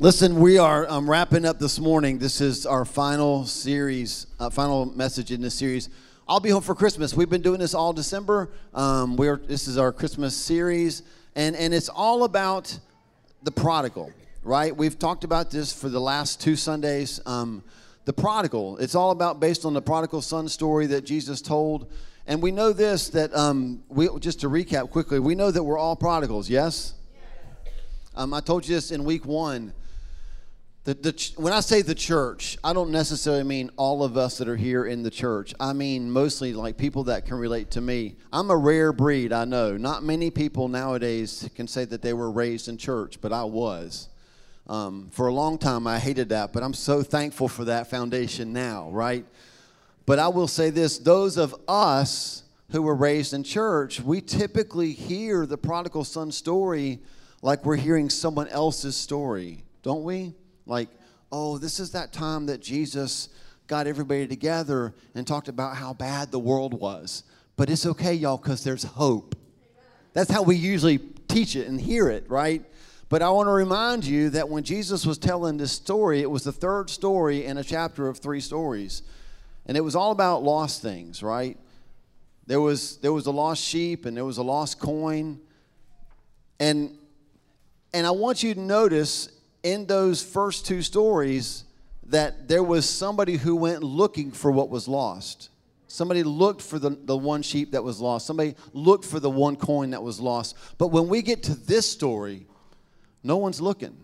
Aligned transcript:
Listen, 0.00 0.40
we 0.40 0.58
are 0.58 0.88
um, 0.90 1.08
wrapping 1.08 1.44
up 1.44 1.60
this 1.60 1.78
morning. 1.78 2.18
This 2.18 2.40
is 2.40 2.66
our 2.66 2.84
final 2.84 3.46
series, 3.46 4.26
uh, 4.40 4.50
final 4.50 4.86
message 4.86 5.30
in 5.30 5.40
this 5.40 5.54
series. 5.54 5.88
I'll 6.26 6.40
be 6.40 6.50
home 6.50 6.62
for 6.62 6.74
Christmas. 6.74 7.14
We've 7.14 7.30
been 7.30 7.42
doing 7.42 7.60
this 7.60 7.74
all 7.74 7.92
December. 7.92 8.50
Um, 8.74 9.14
we're 9.14 9.36
this 9.36 9.68
is 9.68 9.78
our 9.78 9.92
Christmas 9.92 10.34
series, 10.36 11.04
and 11.36 11.54
and 11.54 11.72
it's 11.72 11.88
all 11.88 12.24
about 12.24 12.76
the 13.44 13.52
prodigal, 13.52 14.10
right? 14.42 14.76
We've 14.76 14.98
talked 14.98 15.22
about 15.22 15.52
this 15.52 15.72
for 15.72 15.88
the 15.88 16.00
last 16.00 16.40
two 16.40 16.56
Sundays. 16.56 17.20
Um, 17.24 17.62
the 18.04 18.12
prodigal. 18.12 18.78
It's 18.78 18.96
all 18.96 19.12
about 19.12 19.38
based 19.38 19.64
on 19.64 19.74
the 19.74 19.82
prodigal 19.82 20.22
son 20.22 20.48
story 20.48 20.86
that 20.86 21.02
Jesus 21.02 21.40
told, 21.40 21.88
and 22.26 22.42
we 22.42 22.50
know 22.50 22.72
this 22.72 23.10
that 23.10 23.32
um, 23.32 23.84
we 23.88 24.08
just 24.18 24.40
to 24.40 24.48
recap 24.48 24.90
quickly. 24.90 25.20
We 25.20 25.36
know 25.36 25.52
that 25.52 25.62
we're 25.62 25.78
all 25.78 25.94
prodigals. 25.94 26.50
Yes. 26.50 26.94
Um, 28.16 28.34
I 28.34 28.40
told 28.40 28.66
you 28.66 28.74
this 28.74 28.90
in 28.90 29.04
week 29.04 29.24
one 29.24 29.72
the, 30.84 30.92
the, 30.92 31.32
when 31.36 31.54
I 31.54 31.60
say 31.60 31.80
the 31.80 31.94
church, 31.94 32.58
I 32.62 32.74
don't 32.74 32.90
necessarily 32.90 33.42
mean 33.42 33.70
all 33.76 34.04
of 34.04 34.18
us 34.18 34.36
that 34.36 34.48
are 34.48 34.56
here 34.56 34.84
in 34.84 35.02
the 35.02 35.10
church. 35.10 35.54
I 35.58 35.72
mean 35.72 36.10
mostly 36.10 36.52
like 36.52 36.76
people 36.76 37.04
that 37.04 37.24
can 37.24 37.38
relate 37.38 37.70
to 37.72 37.80
me. 37.80 38.16
I'm 38.30 38.50
a 38.50 38.56
rare 38.56 38.92
breed, 38.92 39.32
I 39.32 39.46
know. 39.46 39.78
Not 39.78 40.04
many 40.04 40.30
people 40.30 40.68
nowadays 40.68 41.48
can 41.54 41.66
say 41.66 41.86
that 41.86 42.02
they 42.02 42.12
were 42.12 42.30
raised 42.30 42.68
in 42.68 42.76
church, 42.76 43.18
but 43.22 43.32
I 43.32 43.44
was. 43.44 44.10
Um, 44.66 45.08
for 45.10 45.28
a 45.28 45.32
long 45.32 45.56
time, 45.56 45.86
I 45.86 45.98
hated 45.98 46.28
that, 46.28 46.52
but 46.52 46.62
I'm 46.62 46.74
so 46.74 47.02
thankful 47.02 47.48
for 47.48 47.64
that 47.64 47.88
foundation 47.88 48.52
now, 48.52 48.90
right? 48.90 49.24
But 50.04 50.18
I 50.18 50.28
will 50.28 50.48
say 50.48 50.68
this 50.68 50.98
those 50.98 51.38
of 51.38 51.54
us 51.66 52.42
who 52.72 52.82
were 52.82 52.94
raised 52.94 53.32
in 53.32 53.42
church, 53.42 54.02
we 54.02 54.20
typically 54.20 54.92
hear 54.92 55.46
the 55.46 55.56
prodigal 55.56 56.04
son 56.04 56.30
story 56.30 56.98
like 57.40 57.64
we're 57.64 57.76
hearing 57.76 58.10
someone 58.10 58.48
else's 58.48 58.96
story, 58.96 59.64
don't 59.82 60.04
we? 60.04 60.34
Like, 60.66 60.88
oh, 61.30 61.58
this 61.58 61.80
is 61.80 61.92
that 61.92 62.12
time 62.12 62.46
that 62.46 62.60
Jesus 62.60 63.28
got 63.66 63.86
everybody 63.86 64.26
together 64.26 64.94
and 65.14 65.26
talked 65.26 65.48
about 65.48 65.76
how 65.76 65.92
bad 65.94 66.30
the 66.30 66.38
world 66.38 66.74
was. 66.74 67.24
But 67.56 67.70
it's 67.70 67.86
okay, 67.86 68.14
y'all, 68.14 68.36
because 68.36 68.64
there's 68.64 68.84
hope. 68.84 69.36
That's 70.12 70.30
how 70.30 70.42
we 70.42 70.56
usually 70.56 70.98
teach 71.28 71.56
it 71.56 71.66
and 71.66 71.80
hear 71.80 72.08
it, 72.08 72.28
right? 72.28 72.62
But 73.08 73.22
I 73.22 73.30
want 73.30 73.48
to 73.48 73.52
remind 73.52 74.04
you 74.04 74.30
that 74.30 74.48
when 74.48 74.64
Jesus 74.64 75.04
was 75.06 75.18
telling 75.18 75.56
this 75.56 75.72
story, 75.72 76.20
it 76.20 76.30
was 76.30 76.44
the 76.44 76.52
third 76.52 76.90
story 76.90 77.44
in 77.44 77.58
a 77.58 77.64
chapter 77.64 78.08
of 78.08 78.18
three 78.18 78.40
stories. 78.40 79.02
And 79.66 79.76
it 79.76 79.80
was 79.80 79.94
all 79.94 80.10
about 80.10 80.42
lost 80.42 80.82
things, 80.82 81.22
right? 81.22 81.58
There 82.46 82.60
was 82.60 82.98
there 82.98 83.12
was 83.12 83.26
a 83.26 83.30
lost 83.30 83.62
sheep 83.62 84.04
and 84.04 84.16
there 84.16 84.24
was 84.24 84.38
a 84.38 84.42
lost 84.42 84.78
coin. 84.78 85.40
And 86.60 86.96
and 87.92 88.06
I 88.06 88.10
want 88.10 88.42
you 88.42 88.54
to 88.54 88.60
notice 88.60 89.28
in 89.64 89.86
those 89.86 90.22
first 90.22 90.66
two 90.66 90.82
stories 90.82 91.64
that 92.06 92.46
there 92.46 92.62
was 92.62 92.88
somebody 92.88 93.36
who 93.36 93.56
went 93.56 93.82
looking 93.82 94.30
for 94.30 94.52
what 94.52 94.68
was 94.68 94.86
lost. 94.86 95.48
Somebody 95.88 96.22
looked 96.22 96.60
for 96.60 96.78
the, 96.78 96.90
the 96.90 97.16
one 97.16 97.42
sheep 97.42 97.72
that 97.72 97.82
was 97.82 98.00
lost. 98.00 98.26
Somebody 98.26 98.54
looked 98.72 99.04
for 99.04 99.18
the 99.18 99.30
one 99.30 99.56
coin 99.56 99.90
that 99.90 100.02
was 100.02 100.20
lost. 100.20 100.56
But 100.76 100.88
when 100.88 101.08
we 101.08 101.22
get 101.22 101.42
to 101.44 101.54
this 101.54 101.90
story, 101.90 102.46
no 103.22 103.38
one's 103.38 103.60
looking. 103.60 103.96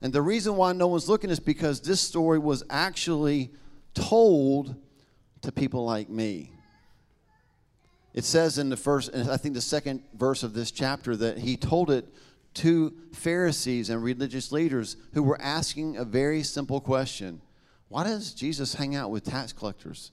And 0.00 0.12
the 0.12 0.22
reason 0.22 0.56
why 0.56 0.72
no 0.72 0.86
one's 0.86 1.08
looking 1.08 1.28
is 1.28 1.40
because 1.40 1.82
this 1.82 2.00
story 2.00 2.38
was 2.38 2.64
actually 2.70 3.50
told 3.92 4.76
to 5.42 5.52
people 5.52 5.84
like 5.84 6.08
me. 6.08 6.52
It 8.14 8.24
says 8.24 8.56
in 8.56 8.70
the 8.70 8.76
first, 8.76 9.14
I 9.14 9.36
think 9.36 9.54
the 9.54 9.60
second 9.60 10.02
verse 10.14 10.42
of 10.42 10.54
this 10.54 10.70
chapter, 10.70 11.16
that 11.16 11.38
he 11.38 11.56
told 11.56 11.90
it 11.90 12.06
to 12.54 12.94
Pharisees 13.12 13.90
and 13.90 14.02
religious 14.02 14.52
leaders 14.52 14.96
who 15.14 15.22
were 15.22 15.40
asking 15.40 15.96
a 15.96 16.04
very 16.04 16.42
simple 16.42 16.80
question 16.80 17.40
Why 17.88 18.04
does 18.04 18.32
Jesus 18.32 18.74
hang 18.74 18.94
out 18.94 19.10
with 19.10 19.24
tax 19.24 19.52
collectors? 19.52 20.12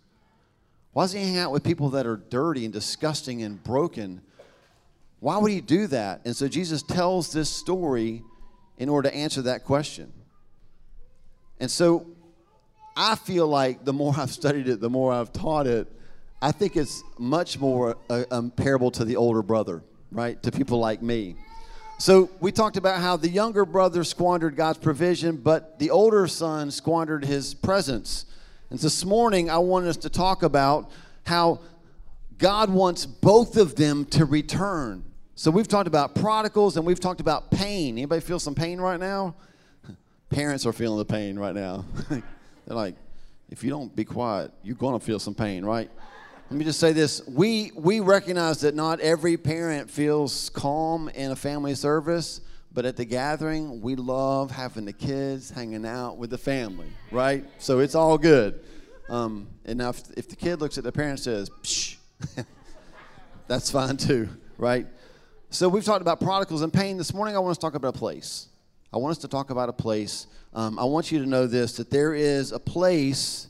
Why 0.93 1.03
does 1.03 1.13
he 1.13 1.19
hang 1.19 1.37
out 1.37 1.51
with 1.51 1.63
people 1.63 1.89
that 1.91 2.07
are 2.07 2.17
dirty 2.17 2.65
and 2.65 2.73
disgusting 2.73 3.43
and 3.43 3.61
broken? 3.63 4.21
Why 5.19 5.37
would 5.37 5.51
he 5.51 5.61
do 5.61 5.87
that? 5.87 6.21
And 6.25 6.35
so 6.35 6.47
Jesus 6.47 6.83
tells 6.83 7.31
this 7.31 7.49
story 7.49 8.23
in 8.77 8.89
order 8.89 9.09
to 9.09 9.15
answer 9.15 9.43
that 9.43 9.63
question. 9.63 10.11
And 11.59 11.69
so 11.69 12.07
I 12.95 13.15
feel 13.15 13.47
like 13.47 13.85
the 13.85 13.93
more 13.93 14.13
I've 14.17 14.31
studied 14.31 14.67
it, 14.67 14.79
the 14.79 14.89
more 14.89 15.13
I've 15.13 15.33
taught 15.33 15.67
it, 15.67 15.87
I 16.41 16.51
think 16.51 16.75
it's 16.75 17.03
much 17.17 17.59
more 17.59 17.97
a, 18.09 18.25
a 18.29 18.43
parable 18.43 18.91
to 18.91 19.05
the 19.05 19.15
older 19.15 19.41
brother, 19.41 19.83
right? 20.11 20.41
To 20.43 20.51
people 20.51 20.79
like 20.79 21.01
me. 21.01 21.35
So 21.99 22.29
we 22.39 22.51
talked 22.51 22.77
about 22.77 23.01
how 23.01 23.17
the 23.17 23.27
younger 23.27 23.65
brother 23.65 24.03
squandered 24.03 24.55
God's 24.55 24.77
provision, 24.77 25.37
but 25.37 25.79
the 25.79 25.89
older 25.89 26.27
son 26.27 26.69
squandered 26.69 27.25
his 27.25 27.55
presence. 27.55 28.25
And 28.69 28.77
this 28.77 29.03
morning, 29.03 29.49
I 29.49 29.57
want 29.57 29.87
us 29.87 29.97
to 29.97 30.09
talk 30.09 30.43
about 30.43 30.91
how 31.25 31.59
God 32.37 32.69
wants 32.69 33.07
both 33.07 33.57
of 33.57 33.75
them 33.75 34.05
to 34.05 34.25
return. 34.25 35.05
So 35.33 35.49
we've 35.49 35.67
talked 35.67 35.87
about 35.87 36.13
prodigals 36.13 36.77
and 36.77 36.85
we've 36.85 36.99
talked 36.99 37.19
about 37.19 37.49
pain. 37.49 37.97
Anybody 37.97 38.21
feel 38.21 38.39
some 38.39 38.53
pain 38.53 38.79
right 38.79 38.99
now? 38.99 39.33
Parents 40.29 40.67
are 40.67 40.73
feeling 40.73 40.99
the 40.99 41.05
pain 41.05 41.39
right 41.39 41.55
now. 41.55 41.83
They're 42.09 42.21
like, 42.67 42.95
if 43.49 43.63
you 43.63 43.71
don't 43.71 43.95
be 43.95 44.05
quiet, 44.05 44.51
you're 44.61 44.75
going 44.75 44.99
to 44.99 45.03
feel 45.03 45.17
some 45.17 45.33
pain, 45.33 45.65
right? 45.65 45.89
Let 46.49 46.57
me 46.57 46.63
just 46.63 46.79
say 46.79 46.93
this. 46.93 47.27
We, 47.27 47.73
we 47.75 47.99
recognize 47.99 48.61
that 48.61 48.73
not 48.73 49.01
every 49.01 49.35
parent 49.35 49.91
feels 49.91 50.49
calm 50.51 51.09
in 51.09 51.31
a 51.31 51.35
family 51.35 51.75
service, 51.75 52.39
but 52.71 52.85
at 52.85 52.95
the 52.95 53.03
gathering, 53.03 53.81
we 53.81 53.97
love 53.97 54.49
having 54.49 54.85
the 54.85 54.93
kids 54.93 55.51
hanging 55.51 55.85
out 55.85 56.17
with 56.17 56.29
the 56.29 56.37
family, 56.37 56.87
right? 57.11 57.43
So 57.57 57.79
it's 57.79 57.95
all 57.95 58.17
good. 58.17 58.61
Um, 59.09 59.47
and 59.65 59.77
now, 59.79 59.89
if, 59.89 60.03
if, 60.15 60.29
the 60.29 60.37
kid 60.37 60.61
looks 60.61 60.77
at 60.77 60.85
the 60.85 60.91
parent 60.91 61.11
and 61.11 61.19
says, 61.19 61.49
Psh, 61.49 61.97
that's 63.47 63.69
fine 63.69 63.97
too, 63.97 64.29
right? 64.57 64.87
So 65.49 65.67
we've 65.67 65.83
talked 65.83 66.01
about 66.01 66.21
prodigals 66.21 66.61
and 66.61 66.71
pain. 66.71 66.95
This 66.95 67.13
morning, 67.13 67.35
I 67.35 67.39
want 67.39 67.51
us 67.51 67.57
to 67.57 67.61
talk 67.61 67.75
about 67.75 67.93
a 67.93 67.99
place. 67.99 68.47
I 68.93 68.97
want 68.97 69.11
us 69.11 69.17
to 69.17 69.27
talk 69.27 69.49
about 69.49 69.67
a 69.67 69.73
place. 69.73 70.27
Um, 70.53 70.79
I 70.79 70.85
want 70.85 71.11
you 71.11 71.19
to 71.19 71.25
know 71.25 71.45
this 71.45 71.75
that 71.75 71.89
there 71.89 72.13
is 72.13 72.53
a 72.53 72.59
place 72.59 73.49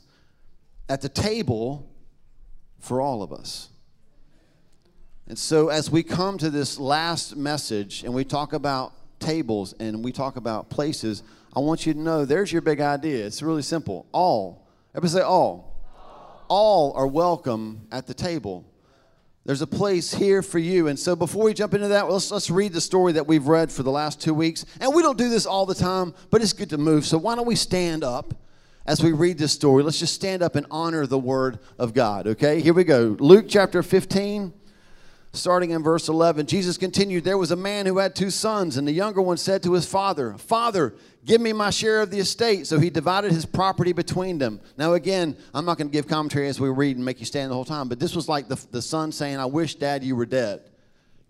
at 0.88 1.00
the 1.00 1.08
table 1.08 1.88
for 2.78 3.00
all 3.00 3.22
of 3.22 3.32
us. 3.32 3.68
And 5.26 5.38
so, 5.38 5.68
as 5.68 5.90
we 5.90 6.02
come 6.02 6.38
to 6.38 6.48
this 6.48 6.78
last 6.78 7.36
message 7.36 8.02
and 8.02 8.14
we 8.14 8.24
talk 8.24 8.54
about 8.54 8.94
tables 9.20 9.74
and 9.78 10.02
we 10.02 10.10
talk 10.10 10.36
about 10.36 10.70
places, 10.70 11.22
I 11.54 11.60
want 11.60 11.84
you 11.84 11.92
to 11.92 11.98
know 11.98 12.24
there's 12.24 12.50
your 12.50 12.62
big 12.62 12.80
idea. 12.80 13.26
It's 13.26 13.42
really 13.42 13.62
simple. 13.62 14.06
All, 14.12 14.66
everybody 14.94 15.20
say 15.20 15.20
all. 15.20 15.76
All, 15.94 16.46
all 16.48 16.92
are 16.94 17.06
welcome 17.06 17.86
at 17.92 18.06
the 18.06 18.14
table. 18.14 18.64
There's 19.44 19.62
a 19.62 19.66
place 19.66 20.12
here 20.12 20.42
for 20.42 20.58
you. 20.58 20.88
And 20.88 20.98
so, 20.98 21.14
before 21.14 21.44
we 21.44 21.54
jump 21.54 21.74
into 21.74 21.88
that, 21.88 22.10
let's, 22.10 22.30
let's 22.30 22.48
read 22.48 22.72
the 22.72 22.80
story 22.80 23.12
that 23.12 23.26
we've 23.26 23.46
read 23.46 23.70
for 23.70 23.82
the 23.82 23.90
last 23.90 24.22
two 24.22 24.34
weeks. 24.34 24.64
And 24.80 24.94
we 24.94 25.02
don't 25.02 25.18
do 25.18 25.28
this 25.28 25.44
all 25.44 25.66
the 25.66 25.74
time, 25.74 26.14
but 26.30 26.40
it's 26.40 26.54
good 26.54 26.70
to 26.70 26.78
move. 26.78 27.04
So, 27.04 27.18
why 27.18 27.34
don't 27.34 27.46
we 27.46 27.54
stand 27.54 28.02
up? 28.02 28.34
As 28.88 29.02
we 29.02 29.12
read 29.12 29.36
this 29.36 29.52
story, 29.52 29.82
let's 29.82 29.98
just 29.98 30.14
stand 30.14 30.42
up 30.42 30.56
and 30.56 30.66
honor 30.70 31.06
the 31.06 31.18
word 31.18 31.58
of 31.78 31.92
God, 31.92 32.26
okay? 32.26 32.62
Here 32.62 32.72
we 32.72 32.84
go. 32.84 33.18
Luke 33.20 33.44
chapter 33.46 33.82
15, 33.82 34.50
starting 35.34 35.72
in 35.72 35.82
verse 35.82 36.08
11. 36.08 36.46
Jesus 36.46 36.78
continued, 36.78 37.22
There 37.22 37.36
was 37.36 37.50
a 37.50 37.56
man 37.56 37.84
who 37.84 37.98
had 37.98 38.16
two 38.16 38.30
sons, 38.30 38.78
and 38.78 38.88
the 38.88 38.92
younger 38.92 39.20
one 39.20 39.36
said 39.36 39.62
to 39.64 39.74
his 39.74 39.84
father, 39.84 40.38
Father, 40.38 40.94
give 41.26 41.38
me 41.38 41.52
my 41.52 41.68
share 41.68 42.00
of 42.00 42.10
the 42.10 42.18
estate. 42.18 42.66
So 42.66 42.78
he 42.78 42.88
divided 42.88 43.30
his 43.30 43.44
property 43.44 43.92
between 43.92 44.38
them. 44.38 44.58
Now, 44.78 44.94
again, 44.94 45.36
I'm 45.52 45.66
not 45.66 45.76
going 45.76 45.88
to 45.88 45.92
give 45.92 46.08
commentary 46.08 46.48
as 46.48 46.58
we 46.58 46.70
read 46.70 46.96
and 46.96 47.04
make 47.04 47.20
you 47.20 47.26
stand 47.26 47.50
the 47.50 47.54
whole 47.54 47.66
time, 47.66 47.90
but 47.90 48.00
this 48.00 48.16
was 48.16 48.26
like 48.26 48.48
the, 48.48 48.56
the 48.70 48.80
son 48.80 49.12
saying, 49.12 49.38
I 49.38 49.44
wish, 49.44 49.74
Dad, 49.74 50.02
you 50.02 50.16
were 50.16 50.24
dead. 50.24 50.62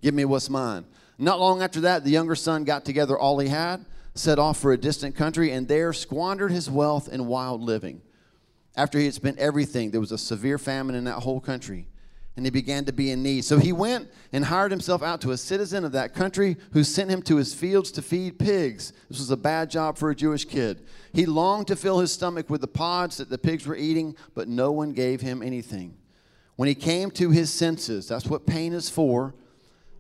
Give 0.01 0.15
me 0.15 0.25
what's 0.25 0.49
mine. 0.49 0.85
Not 1.19 1.41
long 1.41 1.61
after 1.61 1.81
that, 1.81 2.05
the 2.05 2.11
younger 2.11 2.37
son 2.37 2.63
got 2.63 2.85
together 2.85 3.19
all 3.19 3.41
he 3.41 3.49
had 3.49 3.85
set 4.19 4.39
off 4.39 4.59
for 4.59 4.73
a 4.73 4.79
distant 4.79 5.15
country 5.15 5.53
and 5.53 5.69
there 5.69 5.93
squandered 5.93 6.51
his 6.51 6.71
wealth 6.71 7.09
in 7.09 7.27
wild 7.27 7.63
living. 7.63 8.03
After 8.77 8.99
he 8.99 9.07
had 9.07 9.15
spent 9.15 9.39
everything, 9.39 9.91
there 9.91 10.01
was 10.01 10.13
a 10.13 10.19
severe 10.19 10.59
famine 10.59 10.95
in 10.95 11.05
that 11.05 11.21
whole 11.21 11.41
country, 11.41 11.89
and 12.37 12.47
he 12.47 12.51
began 12.51 12.85
to 12.85 12.93
be 12.93 13.11
in 13.11 13.25
need. 13.25 13.45
So 13.45 13.59
he 13.59 13.73
went 13.73 14.09
and 14.33 14.45
hired 14.45 14.71
himself 14.71 15.03
out 15.03 15.21
to 15.23 15.33
a 15.33 15.37
citizen 15.37 15.85
of 15.85 15.93
that 15.93 16.15
country 16.15 16.57
who 16.73 16.85
sent 16.85 17.11
him 17.11 17.21
to 17.23 17.37
his 17.37 17.53
fields 17.53 17.91
to 17.93 18.03
feed 18.03 18.39
pigs. 18.39 18.93
This 19.09 19.19
was 19.19 19.33
a 19.33 19.37
bad 19.37 19.69
job 19.69 19.99
for 19.99 20.11
a 20.11 20.15
Jewish 20.15 20.45
kid. 20.45 20.87
He 21.13 21.27
longed 21.27 21.67
to 21.69 21.77
fill 21.77 21.99
his 21.99 22.13
stomach 22.13 22.49
with 22.49 22.61
the 22.61 22.69
pods 22.69 23.17
that 23.17 23.31
the 23.31 23.39
pigs 23.39 23.67
were 23.67 23.75
eating, 23.75 24.15
but 24.35 24.47
no 24.47 24.71
one 24.71 24.93
gave 24.93 25.21
him 25.21 25.43
anything. 25.43 25.97
When 26.55 26.69
he 26.69 26.75
came 26.77 27.11
to 27.13 27.31
his 27.31 27.53
senses, 27.53 28.07
that's 28.07 28.27
what 28.27 28.47
pain 28.47 28.73
is 28.73 28.89
for 28.89 29.35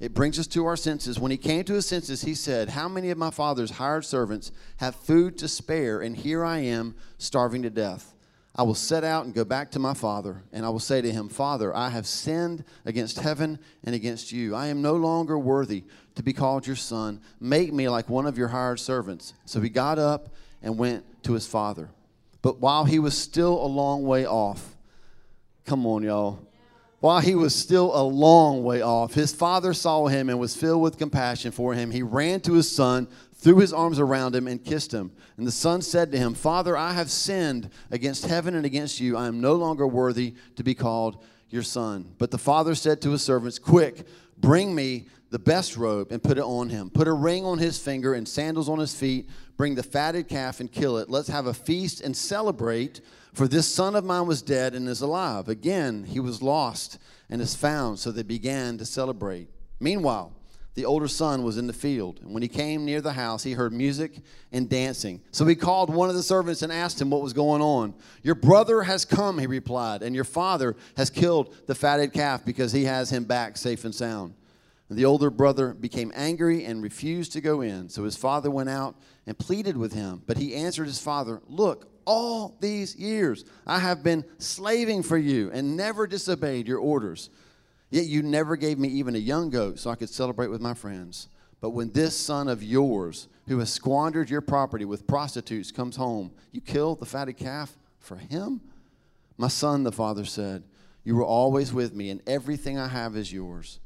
it 0.00 0.15
brings 0.15 0.39
us 0.39 0.47
to 0.49 0.67
our 0.67 0.77
senses. 0.77 1.19
When 1.19 1.31
he 1.31 1.37
came 1.37 1.65
to 1.65 1.75
his 1.75 1.87
senses, 1.87 2.23
he 2.23 2.35
said, 2.35 2.71
How 2.71 2.89
many 2.89 3.11
of 3.11 3.19
my 3.19 3.31
father's 3.31 3.73
hired 3.73 4.05
servants 4.05 4.53
have 4.77 4.95
food 4.95 5.39
to 5.39 5.49
spare, 5.49 6.00
and 6.00 6.17
here 6.17 6.45
I 6.45 6.59
am 6.59 6.95
starving 7.19 7.62
to 7.62 7.71
death? 7.71 8.15
I 8.55 8.62
will 8.62 8.75
set 8.75 9.05
out 9.05 9.25
and 9.25 9.35
go 9.35 9.45
back 9.45 9.71
to 9.73 9.79
my 9.79 9.95
father, 9.95 10.43
and 10.53 10.67
I 10.67 10.69
will 10.69 10.81
say 10.81 11.00
to 11.00 11.12
him, 11.12 11.29
Father, 11.29 11.75
I 11.77 11.91
have 11.91 12.06
sinned 12.06 12.65
against 12.85 13.21
heaven 13.21 13.59
and 13.85 13.95
against 13.95 14.33
you. 14.33 14.55
I 14.55 14.67
am 14.67 14.83
no 14.83 14.95
longer 14.97 15.39
worthy 15.39 15.85
to 16.17 16.23
be 16.25 16.33
called 16.33 16.67
your 16.67 16.75
son. 16.75 17.21
Make 17.41 17.73
me 17.73 17.89
like 17.89 18.09
one 18.09 18.27
of 18.27 18.37
your 18.37 18.49
hired 18.49 18.81
servants. 18.81 19.35
So 19.44 19.61
he 19.61 19.69
got 19.69 20.01
up 20.01 20.35
and 20.61 20.77
went 20.77 21.05
to 21.23 21.35
his 21.35 21.47
father. 21.47 21.91
But 22.43 22.59
while 22.59 22.85
he 22.85 22.99
was 22.99 23.17
still 23.17 23.65
a 23.65 23.67
long 23.67 24.03
way 24.03 24.27
off, 24.27 24.77
come 25.65 25.87
on, 25.87 26.03
y'all. 26.03 26.48
While 27.00 27.21
he 27.21 27.37
was 27.37 27.55
still 27.55 27.95
a 27.95 28.03
long 28.03 28.65
way 28.65 28.83
off, 28.83 29.15
his 29.15 29.33
father 29.33 29.73
saw 29.73 30.09
him 30.09 30.29
and 30.29 30.41
was 30.41 30.56
filled 30.56 30.83
with 30.83 30.99
compassion 30.99 31.53
for 31.53 31.75
him. 31.75 31.93
He 31.93 32.03
ran 32.03 32.41
to 32.41 32.55
his 32.55 32.71
son, 32.71 33.06
threw 33.35 33.59
his 33.59 33.73
arms 33.73 34.00
around 34.00 34.35
him, 34.35 34.49
and 34.49 34.65
kissed 34.65 34.93
him. 34.93 35.12
And 35.37 35.47
the 35.47 35.53
son 35.53 35.81
said 35.81 36.11
to 36.11 36.19
him, 36.19 36.35
Father, 36.35 36.77
I 36.77 36.93
have 36.95 37.09
sinned 37.09 37.71
against 37.93 38.27
heaven 38.27 38.56
and 38.56 38.67
against 38.67 38.99
you. 38.99 39.17
I 39.17 39.29
am 39.29 39.41
no 39.41 39.55
longer 39.55 39.87
worthy 39.87 40.35
to 40.56 40.65
be 40.65 40.75
called 40.75 41.23
your 41.50 41.62
son. 41.62 42.15
But 42.19 42.33
the 42.33 42.39
father 42.39 42.75
said 42.75 43.01
to 43.03 43.11
his 43.12 43.23
servants, 43.23 43.61
Quick, 43.61 44.05
bring 44.37 44.75
me 44.75 45.06
the 45.31 45.39
best 45.39 45.77
robe 45.77 46.11
and 46.11 46.21
put 46.21 46.37
it 46.37 46.44
on 46.44 46.69
him. 46.69 46.91
Put 46.91 47.06
a 47.06 47.12
ring 47.12 47.44
on 47.44 47.59
his 47.59 47.79
finger 47.79 48.15
and 48.15 48.27
sandals 48.27 48.69
on 48.69 48.81
his 48.81 48.94
feet. 48.94 49.29
Bring 49.56 49.77
the 49.77 49.83
fatted 49.85 50.27
calf 50.27 50.59
and 50.59 50.71
kill 50.71 50.99
it. 50.99 51.09
Let's 51.09 51.29
have 51.29 51.47
a 51.47 51.55
feast 51.55 52.01
and 52.01 52.17
celebrate. 52.17 53.01
For 53.33 53.49
this 53.49 53.73
son 53.73 53.95
of 53.95 54.05
mine 54.05 54.27
was 54.27 54.43
dead 54.43 54.75
and 54.75 54.89
is 54.89 55.01
alive. 55.01 55.49
Again, 55.49 56.05
he 56.05 56.21
was 56.21 56.43
lost 56.43 56.99
and 57.31 57.41
is 57.41 57.55
found. 57.55 57.99
So 57.99 58.11
they 58.11 58.23
began 58.23 58.79
to 58.79 58.85
celebrate. 58.85 59.49
Meanwhile, 59.81 60.33
the 60.79 60.85
older 60.85 61.09
son 61.09 61.43
was 61.43 61.59
in 61.59 61.67
the 61.67 61.73
field. 61.73 62.21
And 62.23 62.33
when 62.33 62.43
he 62.43 62.49
came 62.49 62.85
near 62.85 63.01
the 63.01 63.13
house, 63.13 63.43
he 63.43 63.53
heard 63.53 63.73
music 63.73 64.13
and 64.53 64.69
dancing. 64.69 65.21
So 65.33 65.45
he 65.45 65.57
called 65.57 65.93
one 65.93 66.09
of 66.09 66.15
the 66.15 66.23
servants 66.23 66.63
and 66.63 66.73
asked 66.73 67.01
him 67.01 67.11
what 67.11 67.21
was 67.21 67.33
going 67.33 67.61
on. 67.61 67.95
Your 68.23 68.37
brother 68.37 68.83
has 68.83 69.05
come, 69.05 69.39
he 69.39 69.49
replied, 69.49 70.03
and 70.03 70.15
your 70.15 70.23
father 70.23 70.77
has 70.97 71.11
killed 71.11 71.53
the 71.67 71.75
fatted 71.75 72.13
calf 72.13 72.45
because 72.45 72.71
he 72.71 72.85
has 72.85 73.11
him 73.11 73.25
back 73.25 73.57
safe 73.57 73.85
and 73.85 73.93
sound. 73.93 74.35
And 74.89 74.97
the 74.97 75.05
older 75.05 75.31
brother 75.31 75.75
became 75.75 76.13
angry 76.15 76.65
and 76.65 76.81
refused 76.81 77.33
to 77.33 77.41
go 77.41 77.61
in. 77.61 77.89
So 77.89 78.05
his 78.05 78.17
father 78.17 78.49
went 78.49 78.69
out 78.69 78.95
and 79.27 79.37
pleaded 79.37 79.77
with 79.77 79.93
him. 79.93 80.23
But 80.27 80.39
he 80.39 80.55
answered 80.55 80.87
his 80.87 81.01
father, 81.01 81.43
Look, 81.49 81.98
all 82.08 82.56
these 82.58 82.96
years 82.96 83.44
I 83.66 83.78
have 83.78 84.02
been 84.02 84.25
slaving 84.38 85.02
for 85.02 85.19
you 85.19 85.50
and 85.52 85.76
never 85.76 86.06
disobeyed 86.06 86.66
your 86.66 86.78
orders. 86.78 87.28
Yet 87.90 88.06
you 88.06 88.22
never 88.22 88.56
gave 88.56 88.78
me 88.78 88.88
even 88.88 89.14
a 89.14 89.19
young 89.19 89.50
goat 89.50 89.78
so 89.78 89.90
I 89.90 89.94
could 89.94 90.08
celebrate 90.08 90.49
with 90.49 90.60
my 90.60 90.75
friends. 90.75 91.28
But 91.60 91.70
when 91.70 91.93
this 91.93 92.16
son 92.16 92.49
of 92.49 92.62
yours, 92.62 93.28
who 93.46 93.58
has 93.58 93.70
squandered 93.72 94.31
your 94.31 94.40
property 94.40 94.84
with 94.84 95.06
prostitutes, 95.06 95.70
comes 95.70 95.96
home, 95.96 96.31
you 96.50 96.60
kill 96.60 96.94
the 96.94 97.06
fatted 97.06 97.37
calf 97.37 97.76
for 97.99 98.16
him? 98.16 98.60
My 99.37 99.49
son, 99.49 99.82
the 99.82 99.93
father 99.93 100.25
said, 100.25 100.64
You 101.05 101.14
were 101.16 101.25
always 101.25 101.72
with 101.72 101.94
me, 101.94 102.10
and 102.10 102.22
everything 102.26 102.78
I 102.78 102.88
have 102.88 103.16
is 103.16 103.32
yours. 103.32 103.81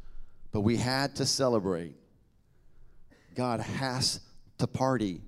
But 0.52 0.60
we 0.60 0.76
had 0.76 1.16
to 1.16 1.26
celebrate. 1.26 1.94
God 3.34 3.60
has 3.60 4.20
to 4.58 4.66
party 4.66 5.22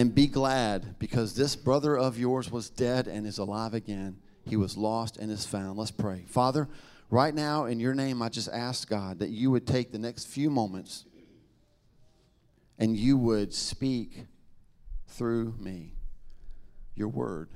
and 0.00 0.14
be 0.14 0.26
glad 0.26 0.98
because 0.98 1.34
this 1.34 1.54
brother 1.54 1.94
of 1.94 2.18
yours 2.18 2.50
was 2.50 2.70
dead 2.70 3.06
and 3.06 3.26
is 3.26 3.36
alive 3.36 3.74
again. 3.74 4.16
He 4.46 4.56
was 4.56 4.74
lost 4.74 5.18
and 5.18 5.30
is 5.30 5.44
found. 5.44 5.78
Let's 5.78 5.90
pray. 5.90 6.24
Father, 6.26 6.70
right 7.10 7.34
now 7.34 7.66
in 7.66 7.78
your 7.78 7.94
name, 7.94 8.22
I 8.22 8.30
just 8.30 8.48
ask 8.48 8.88
God 8.88 9.18
that 9.18 9.28
you 9.28 9.50
would 9.50 9.66
take 9.66 9.92
the 9.92 9.98
next 9.98 10.24
few 10.24 10.48
moments 10.48 11.04
and 12.78 12.96
you 12.96 13.18
would 13.18 13.52
speak 13.52 14.24
through 15.06 15.54
me 15.58 15.92
your 16.94 17.08
word. 17.08 17.50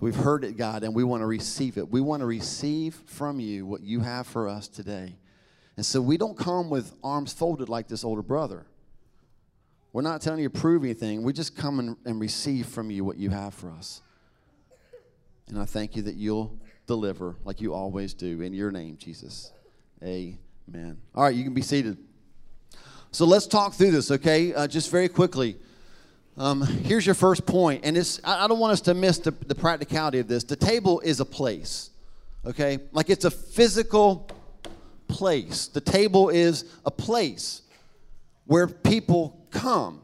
We've 0.00 0.14
heard 0.14 0.44
it, 0.44 0.58
God, 0.58 0.82
and 0.82 0.94
we 0.94 1.02
want 1.02 1.22
to 1.22 1.26
receive 1.26 1.78
it. 1.78 1.90
We 1.90 2.02
want 2.02 2.20
to 2.20 2.26
receive 2.26 2.94
from 3.06 3.40
you 3.40 3.64
what 3.64 3.80
you 3.80 4.00
have 4.00 4.26
for 4.26 4.48
us 4.48 4.68
today. 4.68 5.16
And 5.78 5.86
so 5.86 6.02
we 6.02 6.18
don't 6.18 6.36
come 6.36 6.68
with 6.68 6.92
arms 7.02 7.32
folded 7.32 7.70
like 7.70 7.88
this 7.88 8.04
older 8.04 8.20
brother. 8.20 8.66
We're 9.92 10.02
not 10.02 10.20
telling 10.20 10.40
you 10.40 10.48
to 10.48 10.58
prove 10.58 10.84
anything. 10.84 11.22
We 11.22 11.32
just 11.32 11.56
come 11.56 11.78
and, 11.78 11.96
and 12.04 12.20
receive 12.20 12.66
from 12.66 12.90
you 12.90 13.04
what 13.04 13.16
you 13.16 13.30
have 13.30 13.54
for 13.54 13.70
us. 13.70 14.02
And 15.48 15.58
I 15.58 15.64
thank 15.64 15.96
you 15.96 16.02
that 16.02 16.14
you'll 16.14 16.56
deliver 16.86 17.36
like 17.44 17.60
you 17.60 17.72
always 17.72 18.14
do. 18.14 18.42
In 18.42 18.52
your 18.52 18.70
name, 18.70 18.96
Jesus. 18.98 19.52
Amen. 20.02 20.98
All 21.14 21.24
right, 21.24 21.34
you 21.34 21.42
can 21.42 21.54
be 21.54 21.62
seated. 21.62 21.96
So 23.10 23.24
let's 23.24 23.46
talk 23.46 23.72
through 23.72 23.92
this, 23.92 24.10
okay? 24.10 24.52
Uh, 24.52 24.66
just 24.66 24.90
very 24.90 25.08
quickly. 25.08 25.56
Um, 26.36 26.62
here's 26.62 27.04
your 27.04 27.16
first 27.16 27.46
point, 27.46 27.80
and 27.84 27.96
it's 27.96 28.20
I, 28.22 28.44
I 28.44 28.48
don't 28.48 28.58
want 28.60 28.72
us 28.72 28.80
to 28.82 28.94
miss 28.94 29.18
the, 29.18 29.32
the 29.32 29.54
practicality 29.54 30.18
of 30.18 30.28
this. 30.28 30.44
The 30.44 30.54
table 30.54 31.00
is 31.00 31.18
a 31.18 31.24
place, 31.24 31.90
okay? 32.46 32.78
Like 32.92 33.10
it's 33.10 33.24
a 33.24 33.30
physical 33.30 34.28
place. 35.08 35.66
The 35.66 35.80
table 35.80 36.28
is 36.28 36.64
a 36.84 36.90
place 36.90 37.62
where 38.46 38.68
people 38.68 39.37
come. 39.50 40.00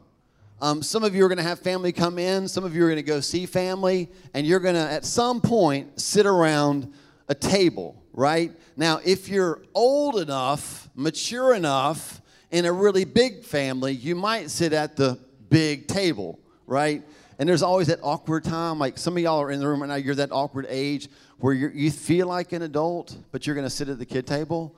Um, 0.61 0.81
some 0.81 1.03
of 1.03 1.13
you 1.13 1.25
are 1.25 1.27
going 1.27 1.37
to 1.37 1.43
have 1.43 1.59
family 1.59 1.91
come 1.91 2.17
in, 2.17 2.47
some 2.47 2.63
of 2.63 2.75
you 2.75 2.83
are 2.83 2.87
going 2.87 2.95
to 2.95 3.03
go 3.03 3.19
see 3.19 3.45
family, 3.45 4.09
and 4.33 4.47
you're 4.47 4.59
going 4.59 4.75
to, 4.75 4.81
at 4.81 5.05
some 5.05 5.41
point, 5.41 5.99
sit 5.99 6.25
around 6.25 6.93
a 7.27 7.35
table, 7.35 8.01
right? 8.13 8.51
Now, 8.77 9.01
if 9.03 9.27
you're 9.27 9.61
old 9.73 10.17
enough, 10.17 10.89
mature 10.95 11.53
enough, 11.53 12.21
in 12.51 12.65
a 12.65 12.71
really 12.71 13.03
big 13.03 13.43
family, 13.43 13.93
you 13.93 14.15
might 14.15 14.49
sit 14.49 14.71
at 14.71 14.95
the 14.95 15.19
big 15.49 15.87
table, 15.87 16.39
right? 16.67 17.03
And 17.37 17.49
there's 17.49 17.63
always 17.63 17.87
that 17.87 17.99
awkward 18.01 18.45
time. 18.45 18.79
Like 18.79 18.97
some 18.97 19.17
of 19.17 19.23
y'all 19.23 19.41
are 19.41 19.51
in 19.51 19.59
the 19.59 19.67
room 19.67 19.81
right 19.81 19.89
now, 19.89 19.95
you're 19.95 20.15
that 20.15 20.31
awkward 20.31 20.65
age 20.69 21.09
where 21.39 21.53
you 21.53 21.91
feel 21.91 22.27
like 22.27 22.53
an 22.53 22.61
adult, 22.61 23.17
but 23.31 23.45
you're 23.45 23.55
going 23.55 23.67
to 23.67 23.69
sit 23.69 23.89
at 23.89 23.99
the 23.99 24.05
kid 24.05 24.25
table 24.25 24.73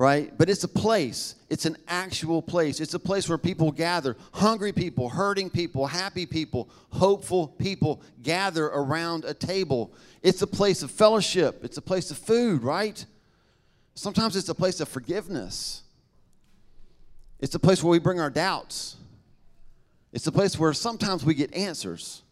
right? 0.00 0.32
But 0.38 0.48
it's 0.48 0.64
a 0.64 0.68
place. 0.68 1.34
It's 1.50 1.66
an 1.66 1.76
actual 1.86 2.40
place. 2.40 2.80
It's 2.80 2.94
a 2.94 2.98
place 2.98 3.28
where 3.28 3.36
people 3.36 3.70
gather 3.70 4.16
hungry 4.32 4.72
people, 4.72 5.10
hurting 5.10 5.50
people, 5.50 5.86
happy 5.86 6.24
people, 6.24 6.70
hopeful 6.88 7.48
people 7.48 8.00
gather 8.22 8.64
around 8.64 9.26
a 9.26 9.34
table. 9.34 9.92
It's 10.22 10.40
a 10.40 10.46
place 10.46 10.82
of 10.82 10.90
fellowship, 10.90 11.62
it's 11.64 11.76
a 11.76 11.82
place 11.82 12.10
of 12.10 12.16
food, 12.16 12.62
right? 12.62 13.04
Sometimes 13.94 14.36
it's 14.36 14.48
a 14.48 14.54
place 14.54 14.80
of 14.80 14.88
forgiveness. 14.88 15.82
It's 17.38 17.54
a 17.54 17.58
place 17.58 17.84
where 17.84 17.90
we 17.90 17.98
bring 17.98 18.20
our 18.20 18.30
doubts. 18.30 18.96
It's 20.14 20.26
a 20.26 20.32
place 20.32 20.58
where 20.58 20.72
sometimes 20.72 21.26
we 21.26 21.34
get 21.34 21.52
answers. 21.52 22.22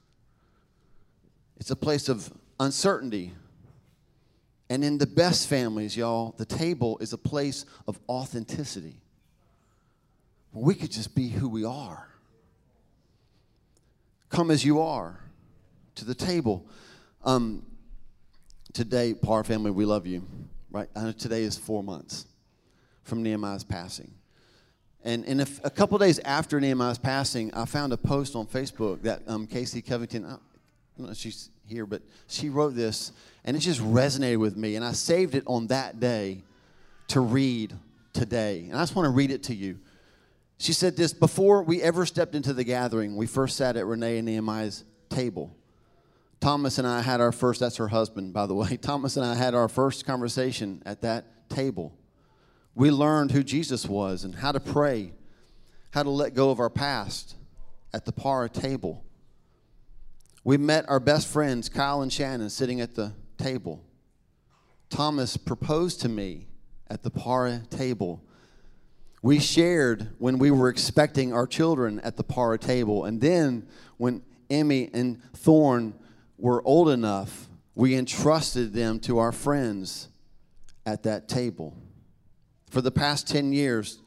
It's 1.58 1.70
a 1.70 1.76
place 1.76 2.08
of 2.08 2.32
uncertainty, 2.58 3.32
and 4.70 4.84
in 4.84 4.98
the 4.98 5.06
best 5.06 5.48
families, 5.48 5.96
y'all, 5.96 6.34
the 6.36 6.44
table 6.44 6.98
is 6.98 7.12
a 7.12 7.18
place 7.18 7.64
of 7.86 7.98
authenticity. 8.08 9.00
We 10.52 10.74
could 10.74 10.90
just 10.90 11.14
be 11.14 11.28
who 11.28 11.48
we 11.48 11.64
are. 11.64 12.08
Come 14.28 14.50
as 14.50 14.64
you 14.64 14.80
are 14.80 15.18
to 15.94 16.04
the 16.04 16.14
table. 16.14 16.66
Um, 17.24 17.64
today, 18.72 19.14
Par 19.14 19.42
family, 19.44 19.70
we 19.70 19.84
love 19.84 20.06
you. 20.06 20.26
Right? 20.70 20.88
I 20.94 21.04
know 21.04 21.12
today 21.12 21.44
is 21.44 21.56
four 21.56 21.82
months 21.82 22.26
from 23.04 23.22
Nehemiah's 23.22 23.64
passing. 23.64 24.12
And, 25.02 25.24
and 25.24 25.40
if, 25.40 25.64
a 25.64 25.70
couple 25.70 25.96
days 25.96 26.18
after 26.20 26.60
Nehemiah's 26.60 26.98
passing, 26.98 27.54
I 27.54 27.64
found 27.64 27.92
a 27.94 27.96
post 27.96 28.36
on 28.36 28.46
Facebook 28.46 29.02
that 29.02 29.22
um, 29.26 29.46
Casey 29.46 29.80
Covington, 29.80 30.38
I 30.98 31.00
don't 31.00 31.06
know 31.06 31.12
if 31.12 31.18
she's 31.18 31.50
here, 31.64 31.86
but 31.86 32.02
she 32.26 32.48
wrote 32.48 32.74
this 32.74 33.12
and 33.44 33.56
it 33.56 33.60
just 33.60 33.80
resonated 33.80 34.38
with 34.38 34.56
me. 34.56 34.74
And 34.74 34.84
I 34.84 34.90
saved 34.90 35.36
it 35.36 35.44
on 35.46 35.68
that 35.68 36.00
day 36.00 36.42
to 37.08 37.20
read 37.20 37.72
today. 38.12 38.66
And 38.68 38.76
I 38.76 38.82
just 38.82 38.96
want 38.96 39.06
to 39.06 39.10
read 39.10 39.30
it 39.30 39.44
to 39.44 39.54
you. 39.54 39.78
She 40.58 40.72
said 40.72 40.96
this 40.96 41.12
Before 41.12 41.62
we 41.62 41.80
ever 41.80 42.04
stepped 42.04 42.34
into 42.34 42.52
the 42.52 42.64
gathering, 42.64 43.14
we 43.14 43.26
first 43.26 43.56
sat 43.56 43.76
at 43.76 43.86
Renee 43.86 44.18
and 44.18 44.26
Nehemiah's 44.26 44.82
table. 45.08 45.54
Thomas 46.40 46.78
and 46.78 46.86
I 46.86 47.00
had 47.00 47.20
our 47.20 47.30
first, 47.30 47.60
that's 47.60 47.76
her 47.76 47.88
husband, 47.88 48.32
by 48.32 48.46
the 48.46 48.54
way. 48.54 48.76
Thomas 48.80 49.16
and 49.16 49.24
I 49.24 49.36
had 49.36 49.54
our 49.54 49.68
first 49.68 50.04
conversation 50.04 50.82
at 50.84 51.02
that 51.02 51.48
table. 51.48 51.96
We 52.74 52.90
learned 52.90 53.30
who 53.30 53.44
Jesus 53.44 53.86
was 53.86 54.24
and 54.24 54.34
how 54.34 54.50
to 54.50 54.60
pray, 54.60 55.12
how 55.92 56.02
to 56.02 56.10
let 56.10 56.34
go 56.34 56.50
of 56.50 56.58
our 56.58 56.70
past 56.70 57.36
at 57.92 58.04
the 58.04 58.12
Para 58.12 58.48
table. 58.48 59.04
We 60.44 60.56
met 60.56 60.88
our 60.88 61.00
best 61.00 61.28
friends, 61.28 61.68
Kyle 61.68 62.02
and 62.02 62.12
Shannon, 62.12 62.50
sitting 62.50 62.80
at 62.80 62.94
the 62.94 63.12
table. 63.36 63.84
Thomas 64.90 65.36
proposed 65.36 66.00
to 66.02 66.08
me 66.08 66.46
at 66.88 67.02
the 67.02 67.10
Para 67.10 67.62
table. 67.70 68.22
We 69.22 69.40
shared 69.40 70.14
when 70.18 70.38
we 70.38 70.50
were 70.50 70.68
expecting 70.68 71.32
our 71.32 71.46
children 71.46 72.00
at 72.00 72.16
the 72.16 72.24
Para 72.24 72.58
table. 72.58 73.04
And 73.04 73.20
then 73.20 73.66
when 73.96 74.22
Emmy 74.48 74.90
and 74.92 75.20
Thorn 75.34 75.94
were 76.38 76.62
old 76.66 76.88
enough, 76.88 77.48
we 77.74 77.96
entrusted 77.96 78.72
them 78.72 79.00
to 79.00 79.18
our 79.18 79.32
friends 79.32 80.08
at 80.86 81.02
that 81.02 81.28
table. 81.28 81.76
For 82.70 82.80
the 82.80 82.90
past 82.90 83.28
10 83.28 83.52
years, 83.52 83.98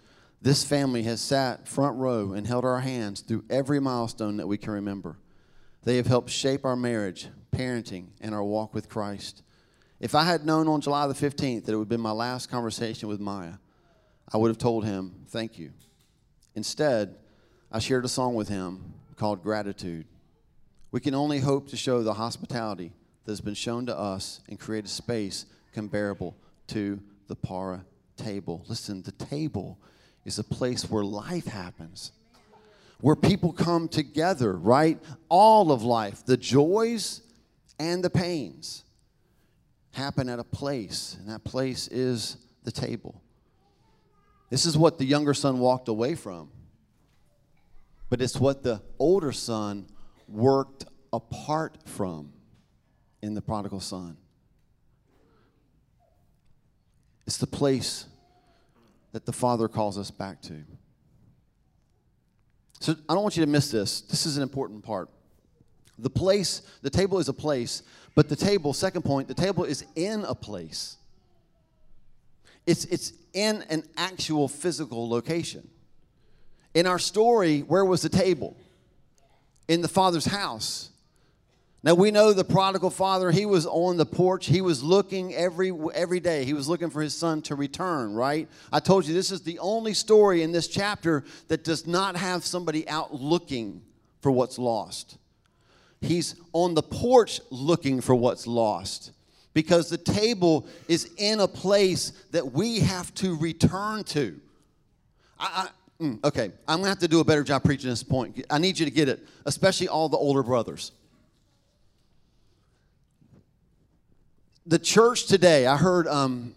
this 0.41 0.63
family 0.63 1.03
has 1.03 1.21
sat 1.21 1.67
front 1.67 1.97
row 1.97 2.33
and 2.33 2.47
held 2.47 2.65
our 2.65 2.79
hands 2.79 3.21
through 3.21 3.43
every 3.49 3.79
milestone 3.79 4.37
that 4.37 4.47
we 4.47 4.57
can 4.57 4.73
remember. 4.73 5.17
They 5.83 5.97
have 5.97 6.07
helped 6.07 6.29
shape 6.29 6.63
our 6.63 6.75
marriage, 6.75 7.27
parenting, 7.51 8.07
and 8.21 8.35
our 8.35 8.43
walk 8.43 8.73
with 8.73 8.89
Christ. 8.89 9.41
If 9.99 10.15
I 10.15 10.23
had 10.23 10.45
known 10.45 10.67
on 10.67 10.81
July 10.81 11.07
the 11.07 11.13
15th 11.13 11.65
that 11.65 11.73
it 11.73 11.75
would 11.75 11.83
have 11.83 11.89
been 11.89 12.01
my 12.01 12.11
last 12.11 12.49
conversation 12.49 13.07
with 13.07 13.19
Maya, 13.19 13.55
I 14.31 14.37
would 14.37 14.49
have 14.49 14.57
told 14.57 14.85
him, 14.85 15.25
Thank 15.27 15.57
you. 15.57 15.71
Instead, 16.55 17.15
I 17.71 17.79
shared 17.79 18.05
a 18.05 18.09
song 18.09 18.35
with 18.35 18.49
him 18.49 18.93
called 19.15 19.43
Gratitude. 19.43 20.05
We 20.91 20.99
can 20.99 21.15
only 21.15 21.39
hope 21.39 21.69
to 21.69 21.77
show 21.77 22.03
the 22.03 22.15
hospitality 22.15 22.93
that 23.23 23.31
has 23.31 23.41
been 23.41 23.53
shown 23.53 23.85
to 23.85 23.97
us 23.97 24.41
and 24.49 24.59
create 24.59 24.85
a 24.85 24.89
space 24.89 25.45
comparable 25.73 26.35
to 26.67 26.99
the 27.27 27.35
para 27.35 27.85
table. 28.17 28.65
Listen, 28.67 29.01
the 29.01 29.11
table 29.11 29.79
is 30.25 30.37
a 30.37 30.43
place 30.43 30.89
where 30.89 31.03
life 31.03 31.45
happens, 31.45 32.11
where 33.01 33.15
people 33.15 33.51
come 33.51 33.87
together, 33.87 34.53
right? 34.53 34.99
All 35.29 35.71
of 35.71 35.83
life, 35.83 36.25
the 36.25 36.37
joys 36.37 37.21
and 37.79 38.03
the 38.03 38.09
pains, 38.09 38.83
happen 39.91 40.29
at 40.29 40.39
a 40.39 40.43
place, 40.43 41.17
and 41.19 41.29
that 41.29 41.43
place 41.43 41.87
is 41.87 42.37
the 42.63 42.71
table. 42.71 43.21
This 44.49 44.65
is 44.65 44.77
what 44.77 44.97
the 44.97 45.05
younger 45.05 45.33
son 45.33 45.59
walked 45.59 45.87
away 45.87 46.15
from, 46.15 46.49
but 48.09 48.21
it's 48.21 48.37
what 48.37 48.63
the 48.63 48.81
older 48.99 49.31
son 49.31 49.87
worked 50.27 50.85
apart 51.11 51.77
from 51.85 52.31
in 53.21 53.33
the 53.33 53.41
prodigal 53.41 53.79
son. 53.79 54.17
It's 57.25 57.37
the 57.37 57.47
place 57.47 58.05
that 59.11 59.25
the 59.25 59.33
Father 59.33 59.67
calls 59.67 59.97
us 59.97 60.11
back 60.11 60.41
to. 60.43 60.63
So 62.81 62.95
I 63.07 63.13
don't 63.13 63.21
want 63.21 63.37
you 63.37 63.45
to 63.45 63.49
miss 63.49 63.69
this. 63.69 64.01
This 64.01 64.25
is 64.25 64.37
an 64.37 64.43
important 64.43 64.83
part. 64.83 65.07
The 65.99 66.09
place, 66.09 66.63
the 66.81 66.89
table 66.89 67.19
is 67.19 67.29
a 67.29 67.33
place, 67.33 67.83
but 68.15 68.27
the 68.27 68.35
table, 68.35 68.73
second 68.73 69.03
point, 69.03 69.27
the 69.27 69.35
table 69.35 69.63
is 69.63 69.85
in 69.95 70.25
a 70.25 70.33
place. 70.33 70.97
It's, 72.65 72.85
it's 72.85 73.13
in 73.33 73.63
an 73.69 73.83
actual 73.97 74.47
physical 74.47 75.07
location. 75.07 75.69
In 76.73 76.87
our 76.87 76.97
story, 76.97 77.59
where 77.59 77.85
was 77.85 78.01
the 78.01 78.09
table? 78.09 78.57
In 79.67 79.81
the 79.81 79.87
Father's 79.87 80.25
house. 80.25 80.89
Now 81.83 81.95
we 81.95 82.11
know 82.11 82.31
the 82.31 82.43
prodigal 82.43 82.91
father, 82.91 83.31
he 83.31 83.45
was 83.47 83.65
on 83.65 83.97
the 83.97 84.05
porch. 84.05 84.45
He 84.45 84.61
was 84.61 84.83
looking 84.83 85.33
every 85.33 85.73
every 85.95 86.19
day. 86.19 86.45
He 86.45 86.53
was 86.53 86.69
looking 86.69 86.91
for 86.91 87.01
his 87.01 87.15
son 87.15 87.41
to 87.43 87.55
return, 87.55 88.13
right? 88.13 88.47
I 88.71 88.79
told 88.79 89.07
you 89.07 89.15
this 89.15 89.31
is 89.31 89.41
the 89.41 89.57
only 89.57 89.95
story 89.95 90.43
in 90.43 90.51
this 90.51 90.67
chapter 90.67 91.23
that 91.47 91.63
does 91.63 91.87
not 91.87 92.15
have 92.15 92.45
somebody 92.45 92.87
out 92.87 93.15
looking 93.15 93.81
for 94.21 94.31
what's 94.31 94.59
lost. 94.59 95.17
He's 96.01 96.35
on 96.53 96.75
the 96.75 96.83
porch 96.83 97.41
looking 97.49 97.99
for 97.99 98.13
what's 98.13 98.45
lost 98.45 99.11
because 99.53 99.89
the 99.89 99.97
table 99.97 100.67
is 100.87 101.11
in 101.17 101.39
a 101.39 101.47
place 101.47 102.11
that 102.31 102.53
we 102.53 102.79
have 102.79 103.11
to 103.15 103.35
return 103.37 104.03
to. 104.03 104.39
I, 105.39 105.69
I 105.99 106.03
mm, 106.03 106.23
okay, 106.23 106.51
I'm 106.67 106.77
gonna 106.77 106.89
have 106.89 106.99
to 106.99 107.07
do 107.07 107.21
a 107.21 107.25
better 107.25 107.43
job 107.43 107.63
preaching 107.63 107.89
this 107.89 108.03
point. 108.03 108.45
I 108.51 108.59
need 108.59 108.77
you 108.77 108.85
to 108.85 108.91
get 108.91 109.09
it, 109.09 109.27
especially 109.47 109.87
all 109.87 110.09
the 110.09 110.17
older 110.17 110.43
brothers. 110.43 110.91
The 114.65 114.79
church 114.79 115.25
today, 115.25 115.65
I 115.65 115.77
heard 115.77 116.07
um, 116.07 116.53